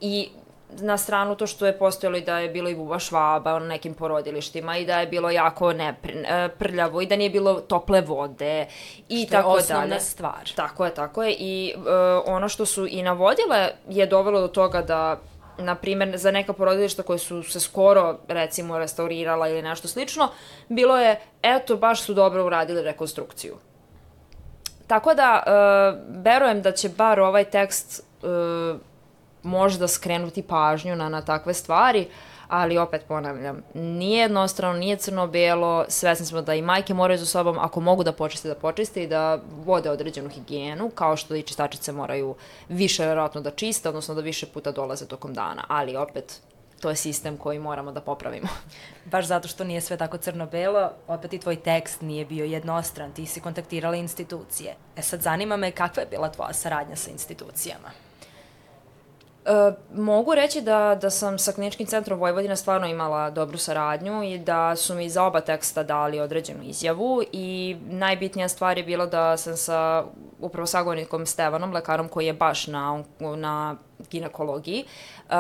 I 0.01 0.29
na 0.69 0.97
stranu 0.97 1.35
to 1.35 1.47
što 1.47 1.65
je 1.65 1.77
postojalo 1.77 2.17
i 2.17 2.21
da 2.21 2.39
je 2.39 2.49
bilo 2.49 2.69
i 2.69 2.75
buba 2.75 2.99
švaba 2.99 3.59
na 3.59 3.65
nekim 3.65 3.93
porodilištima 3.93 4.77
i 4.77 4.85
da 4.85 4.99
je 4.99 5.07
bilo 5.07 5.29
jako 5.29 5.73
neprljavo 5.73 7.01
e, 7.01 7.03
i 7.03 7.07
da 7.07 7.15
nije 7.15 7.29
bilo 7.29 7.53
tople 7.53 8.01
vode 8.01 8.67
i 9.09 9.23
što 9.23 9.31
tako 9.31 9.49
je 9.49 9.57
osnovna 9.57 9.87
dalje. 9.87 9.99
stvar. 9.99 10.51
Tako 10.55 10.85
je, 10.85 10.93
tako 10.93 11.23
je. 11.23 11.35
I 11.39 11.73
uh, 11.75 11.83
ono 12.25 12.49
što 12.49 12.65
su 12.65 12.87
i 12.87 13.03
navodile 13.03 13.69
je 13.89 14.05
dovelo 14.05 14.41
do 14.41 14.47
toga 14.47 14.81
da 14.81 15.19
na 15.57 15.75
primjer, 15.75 16.17
za 16.17 16.31
neka 16.31 16.53
porodilišta 16.53 17.03
koje 17.03 17.19
su 17.19 17.43
se 17.43 17.59
skoro, 17.59 18.19
recimo, 18.27 18.79
restaurirala 18.79 19.47
ili 19.47 19.61
nešto 19.61 19.87
slično, 19.87 20.29
bilo 20.69 20.97
je, 20.97 21.19
eto, 21.41 21.77
baš 21.77 22.01
su 22.01 22.13
dobro 22.13 22.45
uradili 22.45 22.81
rekonstrukciju. 22.81 23.57
Tako 24.87 25.13
da, 25.13 25.43
uh, 25.45 26.23
verujem 26.23 26.61
da 26.61 26.71
će 26.71 26.89
bar 26.89 27.19
ovaj 27.19 27.43
tekst 27.43 28.03
uh, 28.21 28.79
možda 29.43 29.87
skrenuti 29.87 30.41
pažnju 30.41 30.95
na, 30.95 31.09
na 31.09 31.21
takve 31.21 31.53
stvari, 31.53 32.01
uh, 32.01 32.36
ali 32.47 32.77
opet 32.77 33.01
ponavljam, 33.07 33.63
nije 33.73 34.21
jednostrano, 34.21 34.79
nije 34.79 34.97
crno-belo, 34.97 35.85
svesni 35.87 36.25
smo 36.25 36.41
da 36.41 36.55
i 36.55 36.61
majke 36.61 36.93
moraju 36.93 37.17
za 37.17 37.25
sobom, 37.25 37.57
ako 37.59 37.79
mogu 37.79 38.03
da 38.03 38.11
počiste, 38.11 38.47
da 38.47 38.55
počiste 38.55 39.03
i 39.03 39.07
da 39.07 39.39
vode 39.65 39.89
određenu 39.89 40.29
higijenu, 40.29 40.89
kao 40.89 41.17
što 41.17 41.35
i 41.35 41.41
čistačice 41.41 41.91
moraju 41.91 42.35
više 42.69 43.05
verovatno 43.05 43.41
da 43.41 43.51
čiste, 43.51 43.89
odnosno 43.89 44.15
da 44.15 44.21
više 44.21 44.45
puta 44.45 44.71
dolaze 44.71 45.07
tokom 45.07 45.33
dana, 45.33 45.63
ali 45.67 45.95
opet 45.95 46.41
to 46.79 46.89
je 46.89 46.95
sistem 46.95 47.37
koji 47.37 47.59
moramo 47.59 47.91
da 47.91 48.01
popravimo. 48.01 48.47
Baš 49.11 49.25
zato 49.25 49.47
što 49.47 49.63
nije 49.63 49.81
sve 49.81 49.97
tako 49.97 50.17
crno-belo, 50.17 50.91
opet 51.07 51.33
i 51.33 51.39
tvoj 51.39 51.55
tekst 51.55 52.01
nije 52.01 52.25
bio 52.25 52.45
jednostran, 52.45 53.11
ti 53.11 53.25
si 53.25 53.41
kontaktirala 53.41 53.95
institucije. 53.95 54.75
E 54.95 55.01
sad 55.01 55.21
zanima 55.21 55.57
me 55.57 55.71
kakva 55.71 56.01
je 56.01 56.07
bila 56.09 56.31
tvoja 56.31 56.53
saradnja 56.53 56.95
sa 56.95 57.11
institucijama? 57.11 58.06
E, 59.47 59.73
mogu 59.93 60.35
reći 60.35 60.61
da, 60.61 60.97
da 61.01 61.09
sam 61.09 61.39
sa 61.39 61.51
kliničkim 61.51 61.87
centrom 61.87 62.19
Vojvodina 62.19 62.55
stvarno 62.55 62.87
imala 62.87 63.29
dobru 63.29 63.57
saradnju 63.57 64.23
i 64.23 64.37
da 64.37 64.75
su 64.75 64.95
mi 64.95 65.09
za 65.09 65.23
oba 65.23 65.41
teksta 65.41 65.83
dali 65.83 66.19
određenu 66.19 66.63
izjavu 66.63 67.23
i 67.31 67.77
najbitnija 67.89 68.47
stvar 68.47 68.77
je 68.77 68.83
bilo 68.83 69.05
da 69.05 69.37
sam 69.37 69.57
sa 69.57 70.03
upravo 70.39 70.65
sagovornikom 70.65 71.25
Stevanom, 71.25 71.73
lekarom 71.73 72.07
koji 72.07 72.25
je 72.25 72.33
baš 72.33 72.67
na, 72.67 73.03
na 73.19 73.75
ginekologiji, 74.11 74.85
uh, 75.29 75.35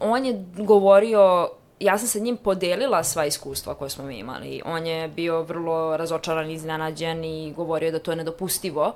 on 0.00 0.24
je 0.24 0.44
govorio 0.56 1.48
ja 1.80 1.98
sam 1.98 2.08
sa 2.08 2.18
njim 2.18 2.36
podelila 2.36 3.04
sva 3.04 3.26
iskustva 3.26 3.74
koje 3.74 3.90
smo 3.90 4.04
mi 4.04 4.18
imali. 4.18 4.62
On 4.64 4.86
je 4.86 5.08
bio 5.08 5.42
vrlo 5.42 5.96
razočaran 5.96 6.50
iznenađen 6.50 7.24
i 7.24 7.52
govorio 7.56 7.90
da 7.90 7.98
to 7.98 8.12
je 8.12 8.16
nedopustivo 8.16 8.92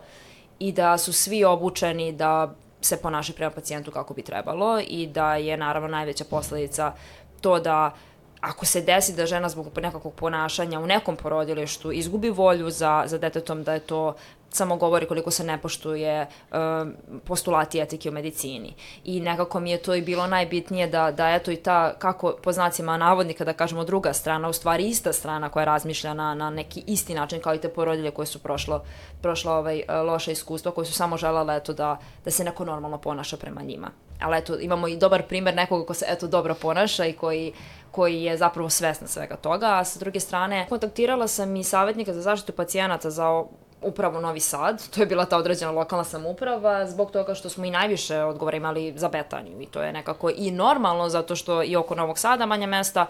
i 0.59 0.73
da 0.73 0.99
su 0.99 1.13
svi 1.13 1.45
obučeni 1.45 2.13
da 2.13 2.55
se 2.81 2.97
ponaša 2.97 3.33
prema 3.33 3.51
pacijentu 3.51 3.91
kako 3.91 4.15
bi 4.15 4.23
trebalo 4.23 4.81
i 4.81 5.07
da 5.07 5.35
je 5.35 5.57
naravno 5.57 5.89
najveća 5.89 6.25
posledica 6.25 6.93
to 7.41 7.61
da 7.61 7.95
ako 8.41 8.67
se 8.67 8.81
desi 8.81 9.17
da 9.17 9.27
žena 9.27 9.49
zbog 9.49 9.79
nekakvog 9.79 10.15
ponašanja 10.15 10.81
u 10.81 10.87
nekom 10.87 11.17
porodilištu 11.17 11.93
izgubi 11.93 12.31
volju 12.31 12.71
za, 12.71 13.03
za 13.07 13.19
detetom, 13.19 13.65
da 13.65 13.75
je 13.75 13.81
to 13.81 14.15
samo 14.51 14.77
govori 14.77 15.07
koliko 15.07 15.31
se 15.31 15.45
ne 15.45 15.59
poštuje 15.59 16.27
um, 16.27 16.95
postulati 17.25 17.81
etike 17.81 18.09
u 18.09 18.13
medicini. 18.13 18.75
I 19.05 19.21
nekako 19.21 19.61
mi 19.61 19.71
je 19.71 19.83
to 19.83 19.95
i 19.95 20.03
bilo 20.03 20.27
najbitnije 20.27 20.87
da, 20.87 21.11
da 21.11 21.31
eto 21.31 21.51
i 21.51 21.57
ta, 21.57 21.95
kako 21.99 22.37
po 22.43 22.53
znacima 22.53 22.97
navodnika 22.97 23.45
da 23.45 23.53
kažemo 23.53 23.85
druga 23.85 24.13
strana, 24.13 24.49
u 24.49 24.53
stvari 24.53 24.89
ista 24.89 25.13
strana 25.13 25.49
koja 25.49 25.65
razmišlja 25.65 26.15
na, 26.15 26.35
na 26.35 26.51
neki 26.51 26.85
isti 26.87 27.15
način 27.15 27.41
kao 27.41 27.55
i 27.55 27.61
te 27.61 27.69
porodilje 27.69 28.11
koje 28.11 28.27
su 28.27 28.39
prošlo, 28.39 28.85
prošlo 29.23 29.53
ovaj, 29.53 29.83
loše 30.07 30.33
iskustvo, 30.33 30.73
koje 30.73 30.85
su 30.85 30.93
samo 30.93 31.17
želele 31.17 31.57
eto 31.57 31.73
da, 31.73 31.99
da 32.25 32.31
se 32.31 32.45
neko 32.45 32.65
normalno 32.65 32.99
ponaša 32.99 33.37
prema 33.37 33.63
njima. 33.63 33.91
Ali 34.21 34.39
eto, 34.39 34.59
imamo 34.59 34.89
i 34.89 34.97
dobar 34.97 35.23
primer 35.23 35.55
nekoga 35.55 35.87
ko 35.87 35.95
se 35.95 36.07
eto 36.09 36.27
dobro 36.27 36.55
ponaša 36.55 37.07
i 37.07 37.13
koji 37.13 37.53
koji 37.91 38.23
je 38.23 38.37
zapravo 38.37 38.71
svesna 38.71 39.07
svega 39.07 39.37
toga, 39.37 39.67
a 39.67 39.85
sa 39.85 39.99
druge 39.99 40.21
strane 40.21 40.67
kontaktirala 40.69 41.29
sam 41.29 41.57
i 41.57 41.65
savjetnika 41.65 42.15
za 42.15 42.23
zaštitu 42.23 42.53
pacijenata 42.53 43.11
za 43.11 43.45
upravo 43.83 44.21
Novi 44.21 44.41
Sad, 44.41 44.83
to 44.95 45.01
je 45.01 45.07
bila 45.07 45.25
ta 45.25 45.37
određena 45.37 45.71
lokalna 45.71 46.05
samuprava, 46.05 46.87
zbog 46.87 47.11
toga 47.11 47.35
što 47.35 47.49
smo 47.49 47.65
i 47.65 47.71
najviše 47.71 48.23
odgovora 48.23 48.57
imali 48.57 48.93
za 48.97 49.09
Betaniju 49.09 49.61
i 49.61 49.67
to 49.67 49.83
je 49.83 49.93
nekako 49.93 50.31
i 50.37 50.51
normalno 50.51 51.09
zato 51.09 51.37
što 51.37 51.63
i 51.63 51.77
oko 51.77 51.95
Novog 51.95 52.19
Sada 52.19 52.47
manja 52.47 52.67
mesta 52.67 53.07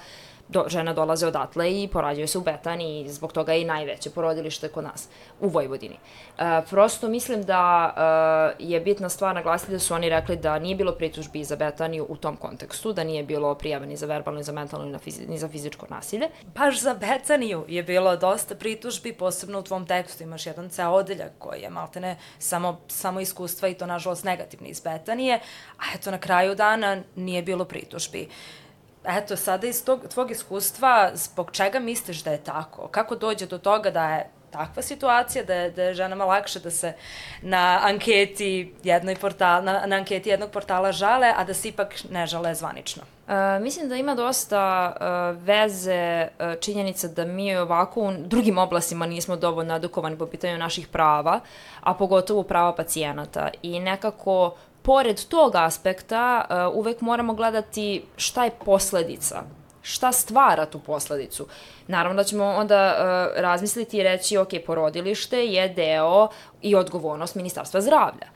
do, 0.49 0.65
žene 0.69 0.95
dolaze 0.95 1.27
odatle 1.27 1.83
i 1.83 1.89
porađaju 1.89 2.29
se 2.29 2.39
u 2.39 2.41
Betani 2.41 3.01
i 3.01 3.09
zbog 3.09 3.33
toga 3.33 3.53
je 3.53 3.63
i 3.63 3.65
najveće 3.65 4.11
porodilište 4.11 4.69
kod 4.69 4.85
nas 4.85 5.09
u 5.41 5.49
Vojvodini. 5.49 5.97
E, 6.39 6.61
prosto 6.71 7.09
mislim 7.09 7.43
da 7.43 7.95
e, 8.59 8.65
je 8.65 8.81
bitna 8.81 9.09
stvar 9.09 9.35
naglasiti 9.35 9.73
da 9.73 9.79
su 9.79 9.95
oni 9.95 10.09
rekli 10.09 10.37
da 10.37 10.59
nije 10.59 10.77
bilo 10.77 10.93
pritužbi 10.93 11.45
za 11.45 11.57
Betaniju 11.57 12.07
u 12.09 12.17
tom 12.17 12.37
kontekstu, 12.37 12.93
da 12.93 13.05
nije 13.05 13.23
bilo 13.23 13.55
prijave 13.55 13.87
ni 13.87 13.97
za 13.97 14.07
verbalno, 14.07 14.39
ni 14.39 14.45
za 14.45 14.53
mentalno, 14.53 14.87
ni, 14.87 14.99
fizi, 14.99 15.27
ni 15.27 15.39
za 15.39 15.49
fizičko 15.49 15.87
nasilje. 15.91 16.29
Baš 16.55 16.81
za 16.81 16.95
Betaniju 16.95 17.65
je 17.69 17.83
bilo 17.83 18.17
dosta 18.17 18.55
pritužbi, 18.55 19.13
posebno 19.13 19.59
u 19.59 19.63
tvom 19.63 19.87
tekstu 19.87 20.23
imaš 20.23 20.47
jedan 20.47 20.69
ceo 20.69 20.91
odeljak 20.91 21.33
koji 21.39 21.61
je 21.61 21.71
maltene 21.71 22.17
samo, 22.39 22.81
samo 22.89 23.21
iskustva 23.21 23.69
i 23.69 23.75
to 23.75 23.87
nažalost 23.87 24.25
negativni 24.25 24.69
iz 24.69 24.81
Betanije, 24.81 25.41
a 25.79 25.83
eto 25.95 26.11
na 26.11 26.19
kraju 26.19 26.55
dana 26.55 27.03
nije 27.17 27.43
bilo 27.43 27.65
pritužbi. 27.65 28.29
Eto, 29.09 29.37
sada 29.37 29.67
iz 29.67 29.85
tog, 29.85 30.09
tvog 30.09 30.31
iskustva, 30.31 31.11
zbog 31.15 31.51
čega 31.53 31.79
misliš 31.79 32.23
da 32.23 32.31
je 32.31 32.45
tako? 32.45 32.89
Kako 32.89 33.17
dođe 33.17 33.47
do 33.47 33.59
toga 33.59 33.91
da 33.91 34.11
je 34.11 34.31
takva 34.51 34.83
situacija, 34.83 35.45
da 35.45 35.55
je, 35.55 35.71
da 35.71 35.83
je 35.83 35.95
ženama 35.95 36.25
lakše 36.25 36.61
da 36.61 36.71
se 36.71 36.93
na 37.43 37.81
anketi, 37.83 38.75
jednoj 38.83 39.17
portal, 39.17 39.65
na, 39.65 39.87
na 39.87 39.97
anketi 39.97 40.29
jednog 40.29 40.51
portala 40.51 40.93
žale, 40.93 41.33
a 41.37 41.45
da 41.45 41.55
se 41.55 41.69
ipak 41.69 41.95
ne 42.11 42.27
žale 42.27 42.55
zvanično? 42.55 43.03
Uh, 43.29 43.63
mislim 43.63 43.89
da 43.89 43.97
ima 43.97 44.15
dosta 44.15 44.93
uh, 44.97 45.43
veze 45.43 46.29
uh, 46.29 46.61
činjenica 46.61 47.09
da 47.09 47.25
mi 47.25 47.57
ovako 47.57 48.01
u 48.01 48.13
drugim 48.19 48.59
oblastima 48.59 49.07
nismo 49.07 49.37
dovoljno 49.37 49.77
edukovani 49.77 50.19
po 50.19 50.27
pitanju 50.27 50.59
naših 50.59 50.89
prava, 50.89 51.41
a 51.81 51.95
pogotovo 51.95 52.43
prava 52.43 52.75
pacijenata. 52.75 53.49
I 53.63 53.81
nekako 53.81 54.55
pored 54.89 55.25
tog 55.29 55.53
aspekta 55.55 56.45
uh, 56.51 56.77
uvek 56.77 57.01
moramo 57.01 57.35
gledati 57.35 58.05
šta 58.17 58.45
je 58.45 58.51
posledica 58.65 59.43
šta 59.83 60.13
stvara 60.13 60.67
tu 60.67 60.79
posledicu. 60.79 61.47
Naravno 61.87 62.17
da 62.17 62.25
ćemo 62.25 62.45
onda 62.45 62.95
uh, 62.95 63.43
razmisliti 63.43 63.99
i 63.99 64.03
reći, 64.03 64.37
ok, 64.37 64.49
porodilište 64.67 65.47
je 65.47 65.69
deo 65.69 66.29
i 66.63 66.75
odgovornost 66.75 67.35
Ministarstva 67.35 67.81
zdravlja. 67.81 68.29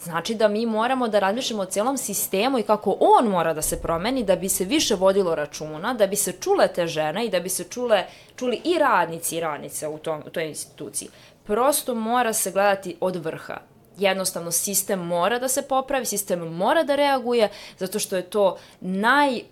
Znači 0.00 0.34
da 0.34 0.48
mi 0.48 0.66
moramo 0.66 1.08
da 1.08 1.18
razmišljamo 1.18 1.62
o 1.62 1.66
celom 1.66 1.96
sistemu 1.96 2.58
i 2.58 2.62
kako 2.62 2.96
on 3.00 3.28
mora 3.28 3.54
da 3.54 3.62
se 3.62 3.82
promeni 3.82 4.24
da 4.24 4.36
bi 4.36 4.48
se 4.48 4.64
više 4.64 4.94
vodilo 4.94 5.34
računa, 5.34 5.94
da 5.94 6.06
bi 6.06 6.16
se 6.16 6.32
čule 6.32 6.68
te 6.68 6.86
žene 6.86 7.26
i 7.26 7.30
da 7.30 7.40
bi 7.40 7.48
se 7.48 7.64
čule, 7.64 8.06
čuli 8.36 8.60
i 8.64 8.78
radnici 8.78 9.36
i 9.36 9.40
radnice 9.40 9.88
u, 9.88 9.98
tom, 9.98 10.22
u 10.26 10.30
toj 10.30 10.48
instituciji. 10.48 11.08
Prosto 11.44 11.94
mora 11.94 12.32
se 12.32 12.50
gledati 12.50 12.96
od 13.00 13.16
vrha 13.16 13.69
jednostavno 14.00 14.50
sistem 14.50 15.00
mora 15.00 15.38
da 15.38 15.48
se 15.48 15.62
popravi, 15.62 16.06
sistem 16.06 16.40
mora 16.40 16.82
da 16.82 16.94
reaguje, 16.94 17.48
zato 17.78 17.98
što 17.98 18.16
je 18.16 18.22
to 18.22 18.58
naj... 18.80 19.36
E, 19.36 19.42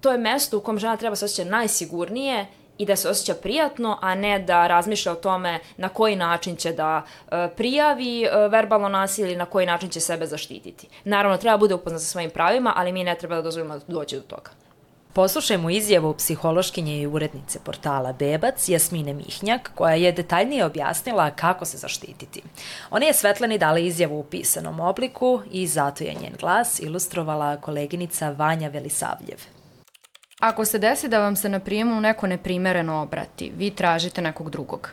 to 0.00 0.12
je 0.12 0.18
mesto 0.18 0.58
u 0.58 0.60
kom 0.60 0.78
žena 0.78 0.96
treba 0.96 1.16
se 1.16 1.24
osjeća 1.24 1.50
najsigurnije 1.50 2.46
i 2.78 2.86
da 2.86 2.96
se 2.96 3.08
osjeća 3.08 3.34
prijatno, 3.34 3.98
a 4.00 4.14
ne 4.14 4.38
da 4.38 4.66
razmišlja 4.66 5.12
o 5.12 5.14
tome 5.14 5.60
na 5.76 5.88
koji 5.88 6.16
način 6.16 6.56
će 6.56 6.72
da 6.72 7.02
e, 7.30 7.48
prijavi 7.56 8.24
e, 8.24 8.48
verbalno 8.48 8.88
nasilje 8.88 9.26
ili 9.26 9.36
na 9.36 9.44
koji 9.44 9.66
način 9.66 9.90
će 9.90 10.00
sebe 10.00 10.26
zaštititi. 10.26 10.88
Naravno, 11.04 11.38
treba 11.38 11.56
bude 11.56 11.74
upoznat 11.74 12.02
sa 12.02 12.06
svojim 12.06 12.30
pravima, 12.30 12.72
ali 12.76 12.92
mi 12.92 13.04
ne 13.04 13.14
treba 13.14 13.36
da 13.36 13.42
dozvolimo 13.42 13.78
da 13.78 13.84
dođe 13.86 14.16
do 14.16 14.22
toga. 14.22 14.50
Poslušajmo 15.18 15.70
izjavu 15.70 16.14
psihološkinje 16.14 17.00
i 17.00 17.06
urednice 17.06 17.58
portala 17.64 18.12
Bebac, 18.12 18.68
Jasmine 18.68 19.14
Mihnjak, 19.14 19.70
koja 19.74 19.94
je 19.94 20.12
detaljnije 20.12 20.64
objasnila 20.64 21.30
kako 21.30 21.64
se 21.64 21.76
zaštititi. 21.76 22.42
Ona 22.90 23.06
je 23.06 23.14
Svetlani 23.14 23.58
dala 23.58 23.78
izjavu 23.78 24.20
u 24.20 24.24
pisanom 24.24 24.80
obliku 24.80 25.40
i 25.50 25.66
zato 25.66 26.04
je 26.04 26.14
njen 26.14 26.32
glas 26.40 26.80
ilustrovala 26.80 27.56
koleginica 27.56 28.30
Vanja 28.30 28.68
Velisavljev. 28.68 29.38
Ako 30.40 30.64
se 30.64 30.78
desi 30.78 31.08
da 31.08 31.20
vam 31.20 31.36
se 31.36 31.48
na 31.48 31.60
prijemu 31.60 32.00
neko 32.00 32.26
neprimereno 32.26 33.02
obrati, 33.02 33.52
vi 33.56 33.70
tražite 33.70 34.22
nekog 34.22 34.50
drugog. 34.50 34.90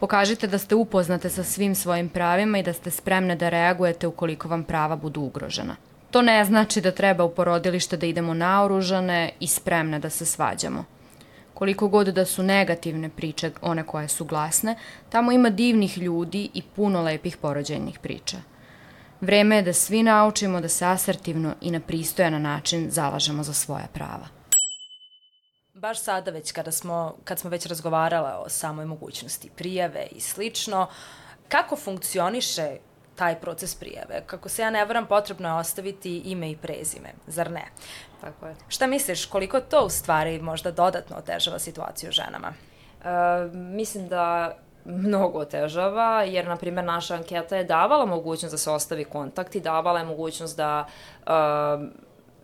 Pokažite 0.00 0.46
da 0.46 0.58
ste 0.58 0.74
upoznate 0.74 1.30
sa 1.30 1.44
svim 1.44 1.74
svojim 1.74 2.08
pravima 2.08 2.58
i 2.58 2.62
da 2.62 2.72
ste 2.72 2.90
spremne 2.90 3.36
da 3.36 3.48
reagujete 3.48 4.06
ukoliko 4.06 4.48
vam 4.48 4.64
prava 4.64 4.96
budu 4.96 5.20
ugrožena. 5.20 5.76
To 6.10 6.22
ne 6.22 6.44
znači 6.44 6.80
da 6.80 6.92
treba 6.92 7.24
u 7.24 7.34
porodilište 7.34 7.96
da 7.96 8.06
idemo 8.06 8.34
naoružane 8.34 9.32
i 9.40 9.46
spremne 9.46 9.98
da 9.98 10.10
se 10.10 10.26
svađamo. 10.26 10.84
Koliko 11.54 11.88
god 11.88 12.06
da 12.06 12.24
su 12.24 12.42
negativne 12.42 13.08
priče, 13.08 13.50
one 13.62 13.86
koje 13.86 14.08
su 14.08 14.24
glasne, 14.24 14.76
tamo 15.10 15.32
ima 15.32 15.50
divnih 15.50 15.98
ljudi 15.98 16.50
i 16.54 16.62
puno 16.76 17.02
lepih 17.02 17.36
porođajnih 17.36 17.98
priča. 17.98 18.36
Vreme 19.20 19.56
je 19.56 19.62
da 19.62 19.72
svi 19.72 20.02
naučimo 20.02 20.60
da 20.60 20.68
se 20.68 20.86
asertivno 20.86 21.54
i 21.60 21.70
na 21.70 21.80
pristojan 21.80 22.42
način 22.42 22.90
zalažemo 22.90 23.42
za 23.42 23.52
svoja 23.52 23.86
prava. 23.92 24.28
Baš 25.74 26.02
sada 26.02 26.30
već 26.30 26.52
kada 26.52 26.72
smo, 26.72 27.14
kad 27.24 27.38
smo 27.38 27.50
već 27.50 27.66
razgovarala 27.66 28.42
o 28.46 28.48
samoj 28.48 28.84
mogućnosti 28.84 29.50
prijave 29.56 30.06
i 30.10 30.20
slično, 30.20 30.86
kako 31.48 31.76
funkcioniše 31.76 32.76
taj 33.18 33.40
proces 33.40 33.74
prijave. 33.74 34.22
Kako 34.26 34.48
se 34.48 34.62
ja 34.62 34.70
ne 34.70 34.84
varam, 34.84 35.06
potrebno 35.06 35.48
je 35.48 35.54
ostaviti 35.54 36.18
ime 36.18 36.50
i 36.50 36.56
prezime, 36.56 37.12
zar 37.26 37.50
ne? 37.50 37.64
Tako 38.20 38.46
je. 38.46 38.54
Šta 38.68 38.86
misliš, 38.86 39.26
koliko 39.26 39.60
to 39.60 39.84
u 39.84 39.88
stvari 39.88 40.40
možda 40.42 40.70
dodatno 40.70 41.16
otežava 41.16 41.58
situaciju 41.58 42.12
ženama? 42.12 42.52
E, 43.04 43.08
mislim 43.52 44.08
da 44.08 44.56
mnogo 44.84 45.38
otežava, 45.38 46.22
jer, 46.22 46.46
na 46.46 46.56
primjer, 46.56 46.84
naša 46.84 47.14
anketa 47.14 47.56
je 47.56 47.64
davala 47.64 48.06
mogućnost 48.06 48.54
da 48.54 48.58
se 48.58 48.70
ostavi 48.70 49.04
kontakt 49.04 49.54
i 49.54 49.60
davala 49.60 49.98
je 49.98 50.04
mogućnost 50.04 50.56
da 50.56 50.86
uh, 51.26 51.32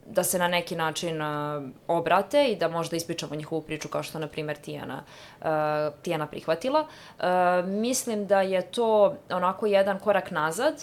da 0.06 0.24
se 0.24 0.38
na 0.38 0.48
neki 0.48 0.76
način 0.76 1.22
uh, 1.22 1.64
obrate 1.88 2.46
i 2.46 2.56
da 2.56 2.68
možda 2.68 2.96
ispričamo 2.96 3.34
njihovu 3.34 3.62
priču 3.62 3.88
kao 3.88 4.02
što, 4.02 4.18
na 4.18 4.26
primjer, 4.26 4.56
Tijana, 4.56 5.02
uh, 5.40 5.46
Tijana 6.02 6.26
prihvatila. 6.26 6.80
Uh, 6.80 7.24
mislim 7.66 8.26
da 8.26 8.40
je 8.40 8.62
to 8.62 9.14
onako 9.30 9.66
jedan 9.66 9.98
korak 9.98 10.30
nazad, 10.30 10.74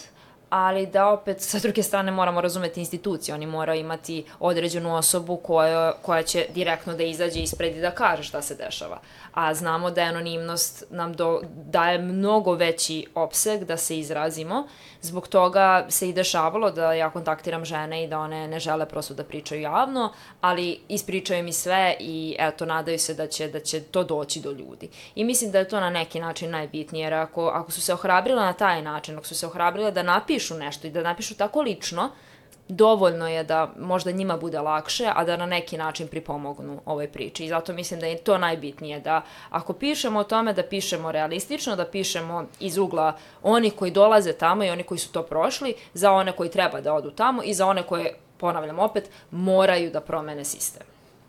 ali 0.52 0.86
da 0.86 1.08
opet 1.08 1.40
sa 1.40 1.58
druge 1.58 1.82
strane 1.82 2.10
moramo 2.10 2.40
razumeti 2.40 2.80
institucije, 2.80 3.34
oni 3.34 3.46
moraju 3.46 3.80
imati 3.80 4.24
određenu 4.40 4.96
osobu 4.96 5.36
koja, 5.36 5.92
koja 6.02 6.22
će 6.22 6.46
direktno 6.54 6.94
da 6.94 7.02
izađe 7.02 7.40
ispred 7.40 7.76
i 7.76 7.80
da 7.80 7.90
kaže 7.90 8.22
šta 8.22 8.42
se 8.42 8.54
dešava. 8.54 9.00
A 9.34 9.54
znamo 9.54 9.90
da 9.90 10.02
anonimnost 10.02 10.84
nam 10.90 11.12
do, 11.12 11.40
daje 11.54 11.98
mnogo 11.98 12.52
veći 12.52 13.06
opseg 13.14 13.64
da 13.64 13.76
se 13.76 13.98
izrazimo, 13.98 14.66
zbog 15.00 15.28
toga 15.28 15.86
se 15.88 16.08
i 16.08 16.12
dešavalo 16.12 16.70
da 16.70 16.92
ja 16.92 17.10
kontaktiram 17.10 17.64
žene 17.64 18.04
i 18.04 18.08
da 18.08 18.18
one 18.18 18.48
ne 18.48 18.60
žele 18.60 18.86
prosto 18.86 19.14
da 19.14 19.24
pričaju 19.24 19.60
javno, 19.60 20.12
ali 20.40 20.80
ispričaju 20.88 21.44
mi 21.44 21.52
sve 21.52 21.96
i 22.00 22.36
eto, 22.38 22.66
nadaju 22.66 22.98
se 22.98 23.14
da 23.14 23.26
će, 23.26 23.48
da 23.48 23.60
će 23.60 23.80
to 23.80 24.04
doći 24.04 24.40
do 24.40 24.50
ljudi. 24.50 24.88
I 25.14 25.24
mislim 25.24 25.50
da 25.50 25.58
je 25.58 25.68
to 25.68 25.80
na 25.80 25.90
neki 25.90 26.20
način 26.20 26.50
najbitnije, 26.50 27.04
jer 27.04 27.14
ako, 27.14 27.46
ako 27.46 27.72
su 27.72 27.80
se 27.80 27.94
ohrabrile 27.94 28.42
na 28.42 28.52
taj 28.52 28.82
način, 28.82 29.16
ako 29.16 29.26
su 29.26 29.34
se 29.34 29.46
ohrabrile 29.46 29.90
da 29.90 30.02
napišu 30.02 30.41
napišu 30.42 30.54
nešto 30.54 30.86
i 30.86 30.90
da 30.90 31.02
napišu 31.02 31.36
tako 31.36 31.62
lično, 31.62 32.10
dovoljno 32.68 33.28
je 33.28 33.44
da 33.44 33.70
možda 33.78 34.10
njima 34.10 34.36
bude 34.36 34.60
lakše, 34.60 35.10
a 35.14 35.24
da 35.24 35.36
na 35.36 35.46
neki 35.46 35.76
način 35.76 36.08
pripomognu 36.08 36.80
ovoj 36.86 37.08
priči. 37.08 37.44
I 37.44 37.48
zato 37.48 37.72
mislim 37.72 38.00
da 38.00 38.06
je 38.06 38.16
to 38.16 38.38
najbitnije, 38.38 39.00
da 39.00 39.22
ako 39.50 39.72
pišemo 39.72 40.20
o 40.20 40.24
tome, 40.24 40.52
da 40.52 40.62
pišemo 40.62 41.12
realistično, 41.12 41.76
da 41.76 41.84
pišemo 41.84 42.46
iz 42.60 42.78
ugla 42.78 43.16
oni 43.42 43.70
koji 43.70 43.90
dolaze 43.90 44.32
tamo 44.32 44.64
i 44.64 44.70
oni 44.70 44.82
koji 44.82 44.98
su 44.98 45.12
to 45.12 45.22
prošli, 45.22 45.74
za 45.94 46.12
one 46.12 46.32
koji 46.32 46.50
treba 46.50 46.80
da 46.80 46.94
odu 46.94 47.10
tamo 47.10 47.42
i 47.42 47.54
za 47.54 47.66
one 47.66 47.82
koje, 47.82 48.14
ponavljam 48.36 48.78
opet, 48.78 49.10
moraju 49.30 49.90
da 49.90 50.00
promene 50.00 50.44
sistem. 50.44 50.86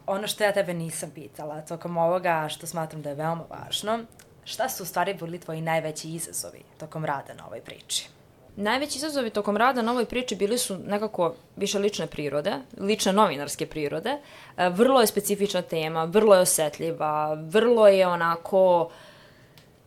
Ono 0.07 0.27
što 0.27 0.43
ja 0.43 0.53
tebe 0.53 0.73
nisam 0.73 1.11
pitala 1.15 1.61
tokom 1.61 1.97
ovoga, 1.97 2.47
što 2.49 2.67
smatram 2.67 3.01
da 3.01 3.09
je 3.09 3.15
veoma 3.15 3.43
važno, 3.49 3.99
šta 4.45 4.69
su 4.69 4.83
u 4.83 4.85
stvari 4.85 5.13
bili 5.13 5.39
tvoji 5.39 5.61
najveći 5.61 6.09
izazovi 6.09 6.63
tokom 6.79 7.05
rada 7.05 7.33
na 7.33 7.47
ovoj 7.47 7.61
priči? 7.61 8.09
Najveći 8.55 8.97
izazovi 8.97 9.29
tokom 9.29 9.57
rada 9.57 9.81
na 9.81 9.91
ovoj 9.91 10.05
priči 10.05 10.35
bili 10.35 10.57
su 10.57 10.77
nekako 10.77 11.35
više 11.55 11.79
lične 11.79 12.07
prirode, 12.07 12.53
lične 12.79 13.13
novinarske 13.13 13.65
prirode. 13.65 14.09
E, 14.57 14.69
vrlo 14.69 15.01
je 15.01 15.07
specifična 15.07 15.61
tema, 15.61 16.03
vrlo 16.03 16.35
je 16.35 16.41
osetljiva, 16.41 17.33
vrlo 17.33 17.87
je 17.87 18.07
onako 18.07 18.89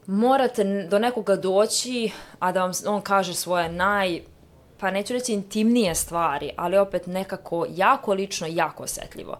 morate 0.07 0.87
do 0.91 0.99
nekoga 0.99 1.37
doći, 1.37 2.11
a 2.39 2.53
da 2.53 2.61
vam 2.61 2.73
on 2.87 3.03
kaže 3.03 3.35
svoje 3.35 3.69
naj, 3.69 4.21
pa 4.79 4.91
neću 4.91 5.13
reći 5.13 5.33
intimnije 5.33 5.95
stvari, 5.95 6.51
ali 6.57 6.79
opet 6.79 7.07
nekako 7.07 7.67
jako 7.71 8.13
lično, 8.13 8.47
jako 8.51 8.83
osetljivo. 8.83 9.39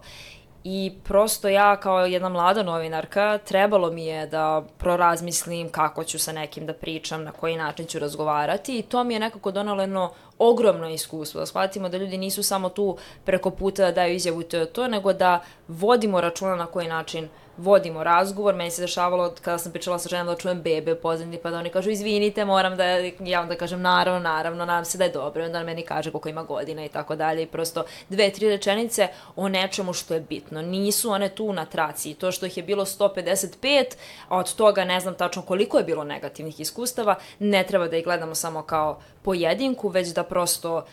I 0.69 0.91
prosto 1.03 1.49
ja 1.49 1.75
kao 1.75 2.05
jedna 2.05 2.29
mlada 2.29 2.63
novinarka 2.63 3.37
trebalo 3.37 3.91
mi 3.91 4.05
je 4.05 4.27
da 4.27 4.63
prorazmislim 4.77 5.69
kako 5.69 6.03
ću 6.03 6.19
sa 6.19 6.31
nekim 6.31 6.65
da 6.65 6.73
pričam, 6.73 7.23
na 7.23 7.31
koji 7.31 7.55
način 7.55 7.85
ću 7.85 7.99
razgovarati. 7.99 8.79
I 8.79 8.81
to 8.81 9.03
mi 9.03 9.13
je 9.13 9.19
nekako 9.19 9.51
donalo 9.51 9.83
jedno 9.83 10.11
ogromno 10.37 10.89
iskustvo, 10.89 11.39
da 11.39 11.45
shvatimo 11.45 11.89
da 11.89 11.97
ljudi 11.97 12.17
nisu 12.17 12.43
samo 12.43 12.69
tu 12.69 12.97
preko 13.25 13.51
puta 13.51 13.85
da 13.85 13.91
daju 13.91 14.15
izjavu 14.15 14.43
to 14.43 14.65
to, 14.65 14.87
nego 14.87 15.13
da 15.13 15.39
vodimo 15.67 16.21
računa 16.21 16.55
na 16.55 16.65
koji 16.65 16.87
način 16.87 17.29
vodimo 17.57 18.03
razgovor. 18.03 18.55
Meni 18.55 18.71
se 18.71 18.81
dešavalo 18.81 19.33
kada 19.41 19.57
sam 19.57 19.71
pričala 19.71 19.99
sa 19.99 20.09
ženom 20.09 20.27
da 20.27 20.35
čujem 20.35 20.61
bebe 20.61 20.95
pozadnji, 20.95 21.39
pa 21.43 21.51
da 21.51 21.57
oni 21.57 21.69
kažu 21.69 21.89
izvinite, 21.89 22.45
moram 22.45 22.77
da, 22.77 22.85
ja 23.19 23.41
onda 23.41 23.55
kažem 23.55 23.81
naravno, 23.81 24.19
naravno, 24.19 24.65
nadam 24.65 24.85
se 24.85 24.97
da 24.97 25.03
je 25.03 25.09
dobro. 25.09 25.45
Onda 25.45 25.63
meni 25.63 25.81
kaže 25.81 26.11
koliko 26.11 26.29
ima 26.29 26.43
godina 26.43 26.85
i 26.85 26.89
tako 26.89 27.15
dalje. 27.15 27.43
I 27.43 27.47
prosto 27.47 27.83
dve, 28.09 28.31
tri 28.31 28.49
rečenice 28.49 29.07
o 29.35 29.49
nečemu 29.49 29.93
što 29.93 30.13
je 30.13 30.19
bitno. 30.19 30.61
Nisu 30.61 31.11
one 31.11 31.29
tu 31.29 31.53
na 31.53 31.65
traci. 31.65 32.13
To 32.13 32.31
što 32.31 32.45
ih 32.45 32.57
je 32.57 32.63
bilo 32.63 32.85
155, 32.85 33.83
a 34.27 34.37
od 34.37 34.55
toga 34.55 34.85
ne 34.85 34.99
znam 34.99 35.15
tačno 35.15 35.41
koliko 35.41 35.77
je 35.77 35.83
bilo 35.83 36.03
negativnih 36.03 36.59
iskustava, 36.59 37.15
ne 37.39 37.63
treba 37.63 37.87
da 37.87 37.97
ih 37.97 38.03
gledamo 38.03 38.35
samo 38.35 38.61
kao 38.61 38.99
pojedinku, 39.21 39.89
već 39.89 40.07
da 40.07 40.23
prosto 40.23 40.85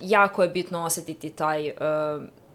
jako 0.00 0.42
je 0.42 0.48
bitno 0.48 0.84
osetiti 0.84 1.30
taj, 1.30 1.68
uh, 1.68 1.74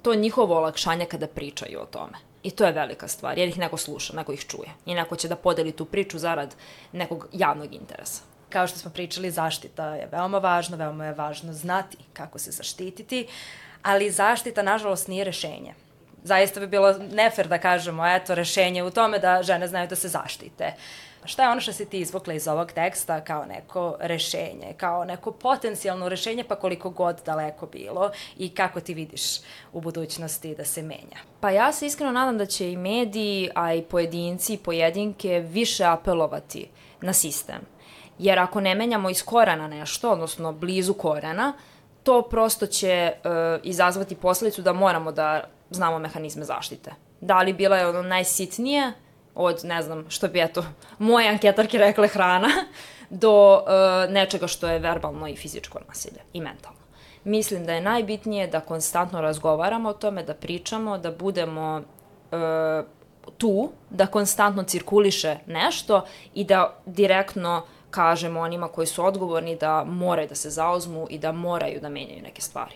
to 0.02 0.16
njihovo 0.16 0.58
olakšanje 0.58 1.06
kada 1.06 1.28
pričaju 1.28 1.82
o 1.82 1.86
tome. 1.86 2.29
I 2.44 2.52
to 2.52 2.66
je 2.66 2.72
velika 2.72 3.08
stvar, 3.08 3.38
jer 3.38 3.48
ih 3.48 3.58
neko 3.58 3.78
sluša, 3.78 4.14
neko 4.16 4.34
ih 4.34 4.46
čuje. 4.48 4.70
I 4.86 4.96
neko 4.96 5.16
će 5.16 5.28
da 5.28 5.36
podeli 5.36 5.72
tu 5.72 5.86
priču 5.86 6.20
zarad 6.20 6.56
nekog 6.92 7.28
javnog 7.34 7.74
interesa. 7.74 8.24
Kao 8.50 8.68
što 8.68 8.80
smo 8.80 8.92
pričali, 8.92 9.32
zaštita 9.32 9.96
je 9.96 10.08
veoma 10.12 10.38
važna, 10.38 10.78
veoma 10.78 11.06
je 11.06 11.14
važno 11.14 11.54
znati 11.54 11.98
kako 12.14 12.40
se 12.40 12.52
zaštititi, 12.52 13.28
ali 13.82 14.12
zaštita, 14.12 14.62
nažalost, 14.62 15.08
nije 15.08 15.24
rešenje. 15.24 15.74
Zaista 16.24 16.60
bi 16.60 16.68
bilo 16.68 16.94
nefer 17.12 17.48
da 17.48 17.58
kažemo, 17.58 18.08
eto, 18.08 18.36
rešenje 18.36 18.84
u 18.84 18.92
tome 18.92 19.20
da 19.20 19.44
žene 19.44 19.68
znaju 19.68 19.88
da 19.88 19.96
se 19.96 20.08
zaštite. 20.08 20.74
Uh, 21.22 21.26
Šta 21.26 21.44
je 21.44 21.50
ono 21.50 21.62
što 21.62 21.74
si 21.74 21.86
ti 21.86 22.00
izvukla 22.00 22.34
iz 22.34 22.48
ovog 22.48 22.72
teksta 22.72 23.22
kao 23.22 23.46
neko 23.46 23.96
rešenje, 24.00 24.74
kao 24.78 25.06
neko 25.06 25.32
potencijalno 25.32 26.10
rešenje, 26.10 26.44
pa 26.44 26.56
koliko 26.56 26.90
god 26.90 27.22
daleko 27.26 27.66
bilo 27.66 28.12
i 28.38 28.50
kako 28.50 28.80
ti 28.80 28.94
vidiš 28.94 29.38
u 29.74 29.82
budućnosti 29.82 30.56
da 30.56 30.66
se 30.66 30.82
menja? 30.82 31.18
Pa 31.40 31.52
ja 31.52 31.72
se 31.72 31.86
iskreno 31.86 32.12
nadam 32.12 32.38
da 32.38 32.46
će 32.46 32.72
i 32.72 32.78
mediji, 32.78 33.50
a 33.56 33.74
i 33.74 33.82
pojedinci 33.82 34.54
i 34.54 34.58
pojedinke 34.58 35.40
više 35.40 35.84
apelovati 35.86 36.70
na 37.02 37.14
sistem. 37.14 37.60
Jer 38.20 38.40
ako 38.40 38.62
ne 38.62 38.76
menjamo 38.76 39.10
iz 39.10 39.24
korena 39.24 39.68
nešto, 39.68 40.12
odnosno 40.12 40.54
blizu 40.54 40.94
korena, 40.94 41.54
to 42.04 42.22
prosto 42.22 42.68
će 42.68 43.12
uh, 43.14 43.32
izazvati 43.64 44.16
posledicu 44.16 44.62
da 44.62 44.74
moramo 44.74 45.12
da 45.12 45.44
znamo 45.70 46.00
mehanizme 46.00 46.46
zaštite. 46.46 46.92
Da 47.22 47.42
li 47.42 47.54
bila 47.54 47.78
je 47.78 47.88
ono 47.88 48.02
najsitnije, 48.02 48.94
od, 49.40 49.60
ne 49.64 49.82
znam, 49.82 50.06
što 50.10 50.28
bi 50.28 50.42
eto, 50.42 50.66
moje 50.98 51.30
anketarke 51.30 51.78
rekle 51.78 52.08
hrana, 52.08 52.48
do 53.10 53.54
uh, 53.54 54.14
nečega 54.14 54.48
što 54.48 54.68
je 54.68 54.80
verbalno 54.80 55.28
i 55.28 55.36
fizičko 55.36 55.80
nasilje 55.88 56.20
i 56.34 56.42
mentalno. 56.42 56.80
Mislim 57.24 57.66
da 57.66 57.74
je 57.74 57.82
najbitnije 57.82 58.48
da 58.48 58.60
konstantno 58.60 59.22
razgovaramo 59.22 59.90
o 59.90 59.94
tome, 59.94 60.24
da 60.24 60.34
pričamo, 60.34 60.98
da 60.98 61.12
budemo 61.12 61.82
uh, 62.32 62.86
tu, 63.38 63.70
da 63.90 64.08
konstantno 64.08 64.64
cirkuliše 64.64 65.38
nešto 65.46 66.06
i 66.34 66.44
da 66.44 66.76
direktno 66.86 67.66
kažemo 67.90 68.40
onima 68.40 68.68
koji 68.68 68.88
su 68.88 69.06
odgovorni 69.06 69.56
da 69.56 69.84
moraju 69.84 70.28
da 70.28 70.36
se 70.36 70.50
zauzmu 70.50 71.08
i 71.10 71.18
da 71.18 71.32
moraju 71.32 71.80
da 71.82 71.90
menjaju 71.90 72.22
neke 72.24 72.42
stvari 72.42 72.76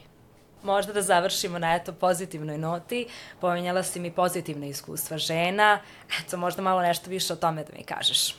možda 0.63 0.93
da 0.93 1.02
završimo 1.02 1.60
na 1.60 1.76
eto 1.76 1.93
pozitivnoj 1.93 2.58
noti. 2.58 3.08
Pominjala 3.39 3.84
si 3.84 3.99
mi 3.99 4.12
pozitivne 4.12 4.69
iskustva 4.69 5.17
žena. 5.17 5.80
Eto, 6.21 6.38
možda 6.38 6.62
malo 6.62 6.82
nešto 6.82 7.10
više 7.10 7.34
o 7.34 7.36
tome 7.36 7.63
da 7.63 7.78
mi 7.78 7.84
kažeš. 7.84 8.36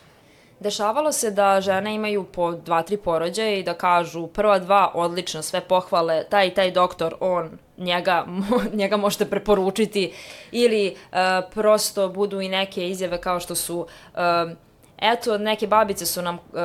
Dešavalo 0.60 1.12
se 1.12 1.30
da 1.30 1.60
žene 1.60 1.94
imaju 1.94 2.24
po 2.24 2.52
dva, 2.52 2.82
tri 2.82 2.96
porođaje 2.96 3.60
i 3.60 3.62
da 3.62 3.74
kažu 3.74 4.26
prva 4.26 4.58
dva 4.58 4.90
odlično, 4.94 5.42
sve 5.42 5.60
pohvale, 5.60 6.24
taj 6.30 6.46
i 6.46 6.54
taj 6.54 6.70
doktor, 6.70 7.14
on, 7.20 7.58
njega, 7.78 8.26
njega 8.80 8.96
možete 8.96 9.30
preporučiti 9.30 10.12
ili 10.52 10.96
uh, 11.12 11.18
prosto 11.50 12.08
budu 12.08 12.40
i 12.40 12.48
neke 12.48 12.88
izjave 12.88 13.20
kao 13.20 13.40
što 13.40 13.54
su 13.54 13.78
uh, 13.78 14.20
eto, 14.98 15.38
neke 15.38 15.66
babice 15.66 16.06
su 16.06 16.22
nam 16.22 16.34
uh, 16.34 16.60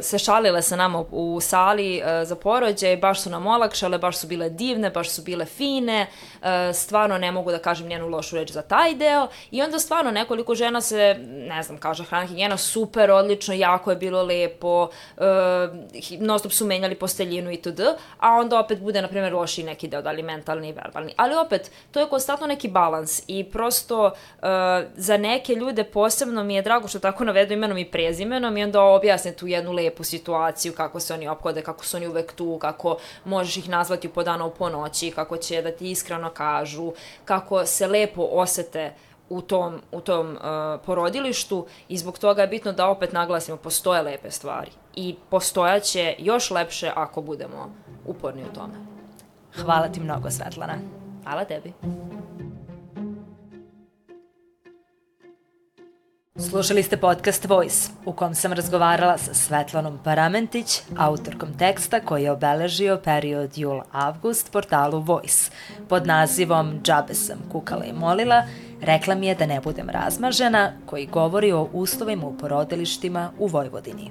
se 0.00 0.18
šalile 0.18 0.62
sa 0.62 0.76
nama 0.76 1.04
u 1.10 1.40
sali 1.40 2.02
uh, 2.02 2.28
za 2.28 2.36
porođaj, 2.36 2.96
baš 2.96 3.20
su 3.20 3.30
nam 3.30 3.46
olakšale, 3.46 3.98
baš 3.98 4.18
su 4.18 4.26
bile 4.26 4.50
divne, 4.50 4.90
baš 4.90 5.10
su 5.10 5.22
bile 5.22 5.44
fine, 5.44 6.06
uh, 6.40 6.46
stvarno 6.74 7.18
ne 7.18 7.32
mogu 7.32 7.50
da 7.50 7.58
kažem 7.58 7.88
njenu 7.88 8.08
lošu 8.08 8.36
reč 8.36 8.50
za 8.50 8.62
taj 8.62 8.94
deo 8.94 9.28
i 9.50 9.62
onda 9.62 9.78
stvarno 9.78 10.10
nekoliko 10.10 10.54
žena 10.54 10.80
se, 10.80 11.16
ne 11.28 11.62
znam, 11.62 11.78
kaže 11.78 12.04
hrana 12.04 12.26
higijena, 12.26 12.56
super, 12.56 13.10
odlično, 13.10 13.54
jako 13.54 13.90
je 13.90 13.96
bilo 13.96 14.22
lepo, 14.22 14.88
uh, 15.16 15.24
non 16.20 16.38
su 16.38 16.66
menjali 16.66 16.94
posteljinu 16.94 17.50
i 17.50 17.56
td, 17.56 17.80
a 18.18 18.34
onda 18.34 18.60
opet 18.60 18.80
bude, 18.80 19.02
na 19.02 19.08
primjer, 19.08 19.34
loši 19.34 19.62
neki 19.62 19.88
deo, 19.88 20.02
da 20.02 20.12
li 20.12 20.22
mentalni 20.22 20.68
i 20.68 20.72
verbalni. 20.72 21.12
Ali 21.16 21.34
opet, 21.34 21.70
to 21.90 22.00
je 22.00 22.08
konstantno 22.08 22.46
neki 22.46 22.68
balans 22.68 23.22
i 23.26 23.44
prosto 23.44 24.04
uh, 24.06 24.48
za 24.96 25.16
neke 25.16 25.54
ljude 25.54 25.84
posebno 25.84 26.44
mi 26.44 26.54
je 26.54 26.62
drago 26.62 26.88
što 26.88 26.98
tako 26.98 27.24
navedu 27.24 27.54
imenom 27.68 27.78
i 27.78 27.90
prezimenom 27.90 28.56
i 28.56 28.64
onda 28.64 28.82
objasne 28.82 29.32
tu 29.32 29.46
jednu 29.46 29.72
lepu 29.72 30.04
situaciju, 30.04 30.72
kako 30.72 31.00
se 31.00 31.14
oni 31.14 31.28
opkode, 31.28 31.62
kako 31.62 31.84
su 31.84 31.96
oni 31.96 32.06
uvek 32.08 32.32
tu, 32.32 32.58
kako 32.58 32.98
možeš 33.24 33.56
ih 33.56 33.68
nazvati 33.68 34.08
po 34.08 34.22
dana 34.22 34.44
u 34.44 34.50
ponoći, 34.50 35.10
kako 35.10 35.36
će 35.36 35.62
da 35.62 35.70
ti 35.70 35.90
iskreno 35.90 36.30
kažu, 36.30 36.92
kako 37.24 37.66
se 37.66 37.86
lepo 37.86 38.22
osete 38.22 38.92
u 39.28 39.40
tom, 39.40 39.80
u 39.92 40.00
tom 40.00 40.30
uh, 40.30 40.80
porodilištu 40.86 41.66
i 41.88 41.98
zbog 41.98 42.18
toga 42.18 42.42
je 42.42 42.48
bitno 42.48 42.72
da 42.72 42.88
opet 42.88 43.12
naglasimo 43.12 43.56
postoje 43.56 44.02
lepe 44.02 44.30
stvari 44.30 44.70
i 44.94 45.16
postojaće 45.30 46.14
još 46.18 46.50
lepše 46.50 46.92
ako 46.94 47.22
budemo 47.22 47.70
uporni 48.06 48.42
u 48.42 48.54
tome. 48.54 48.74
Hvala 49.62 49.88
ti 49.88 50.00
mnogo, 50.00 50.30
Svetlana. 50.30 50.78
Hvala 51.24 51.44
tebi. 51.44 51.72
Slušali 56.40 56.82
ste 56.82 56.96
podcast 56.96 57.48
Voice, 57.48 57.90
u 58.04 58.12
kom 58.12 58.34
sam 58.34 58.52
razgovarala 58.52 59.18
sa 59.18 59.34
Svetlanom 59.34 59.98
Paramentić, 60.04 60.80
autorkom 60.96 61.58
teksta 61.58 62.00
koji 62.00 62.22
je 62.22 62.32
obeležio 62.32 63.00
period 63.04 63.50
jul-avgust 63.56 64.52
portalu 64.52 65.00
Voice. 65.00 65.50
Pod 65.88 66.06
nazivom 66.06 66.80
Džabe 66.82 67.14
sam 67.14 67.38
kukala 67.52 67.84
i 67.84 67.92
molila, 67.92 68.42
rekla 68.82 69.14
mi 69.14 69.26
je 69.26 69.34
da 69.34 69.46
ne 69.46 69.60
budem 69.60 69.88
razmažena, 69.88 70.72
koji 70.86 71.06
govori 71.06 71.52
o 71.52 71.68
uslovima 71.72 72.26
u 72.26 72.38
porodilištima 72.38 73.30
u 73.38 73.46
Vojvodini. 73.46 74.10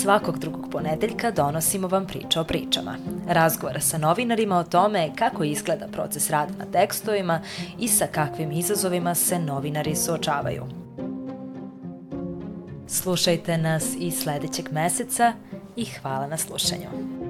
Svakog 0.00 0.38
drugog 0.38 0.68
ponedeljka 0.70 1.30
donosimo 1.30 1.88
vam 1.88 2.06
priče 2.06 2.40
o 2.40 2.44
pričama. 2.44 2.96
Razgovora 3.28 3.80
sa 3.80 3.98
novinarima 3.98 4.58
o 4.58 4.64
tome 4.64 5.10
kako 5.16 5.44
izgleda 5.44 5.86
proces 5.92 6.30
rada 6.30 6.52
na 6.58 6.64
tekstovima 6.72 7.40
i 7.78 7.88
sa 7.88 8.06
kakvim 8.06 8.52
izazovima 8.52 9.14
se 9.14 9.38
novinari 9.38 9.96
suočavaju. 9.96 10.64
Slušajte 12.86 13.58
nas 13.58 13.84
i 13.98 14.10
sledećeg 14.10 14.72
meseca 14.72 15.32
i 15.76 15.84
hvala 15.84 16.26
na 16.26 16.36
slušanju. 16.36 17.23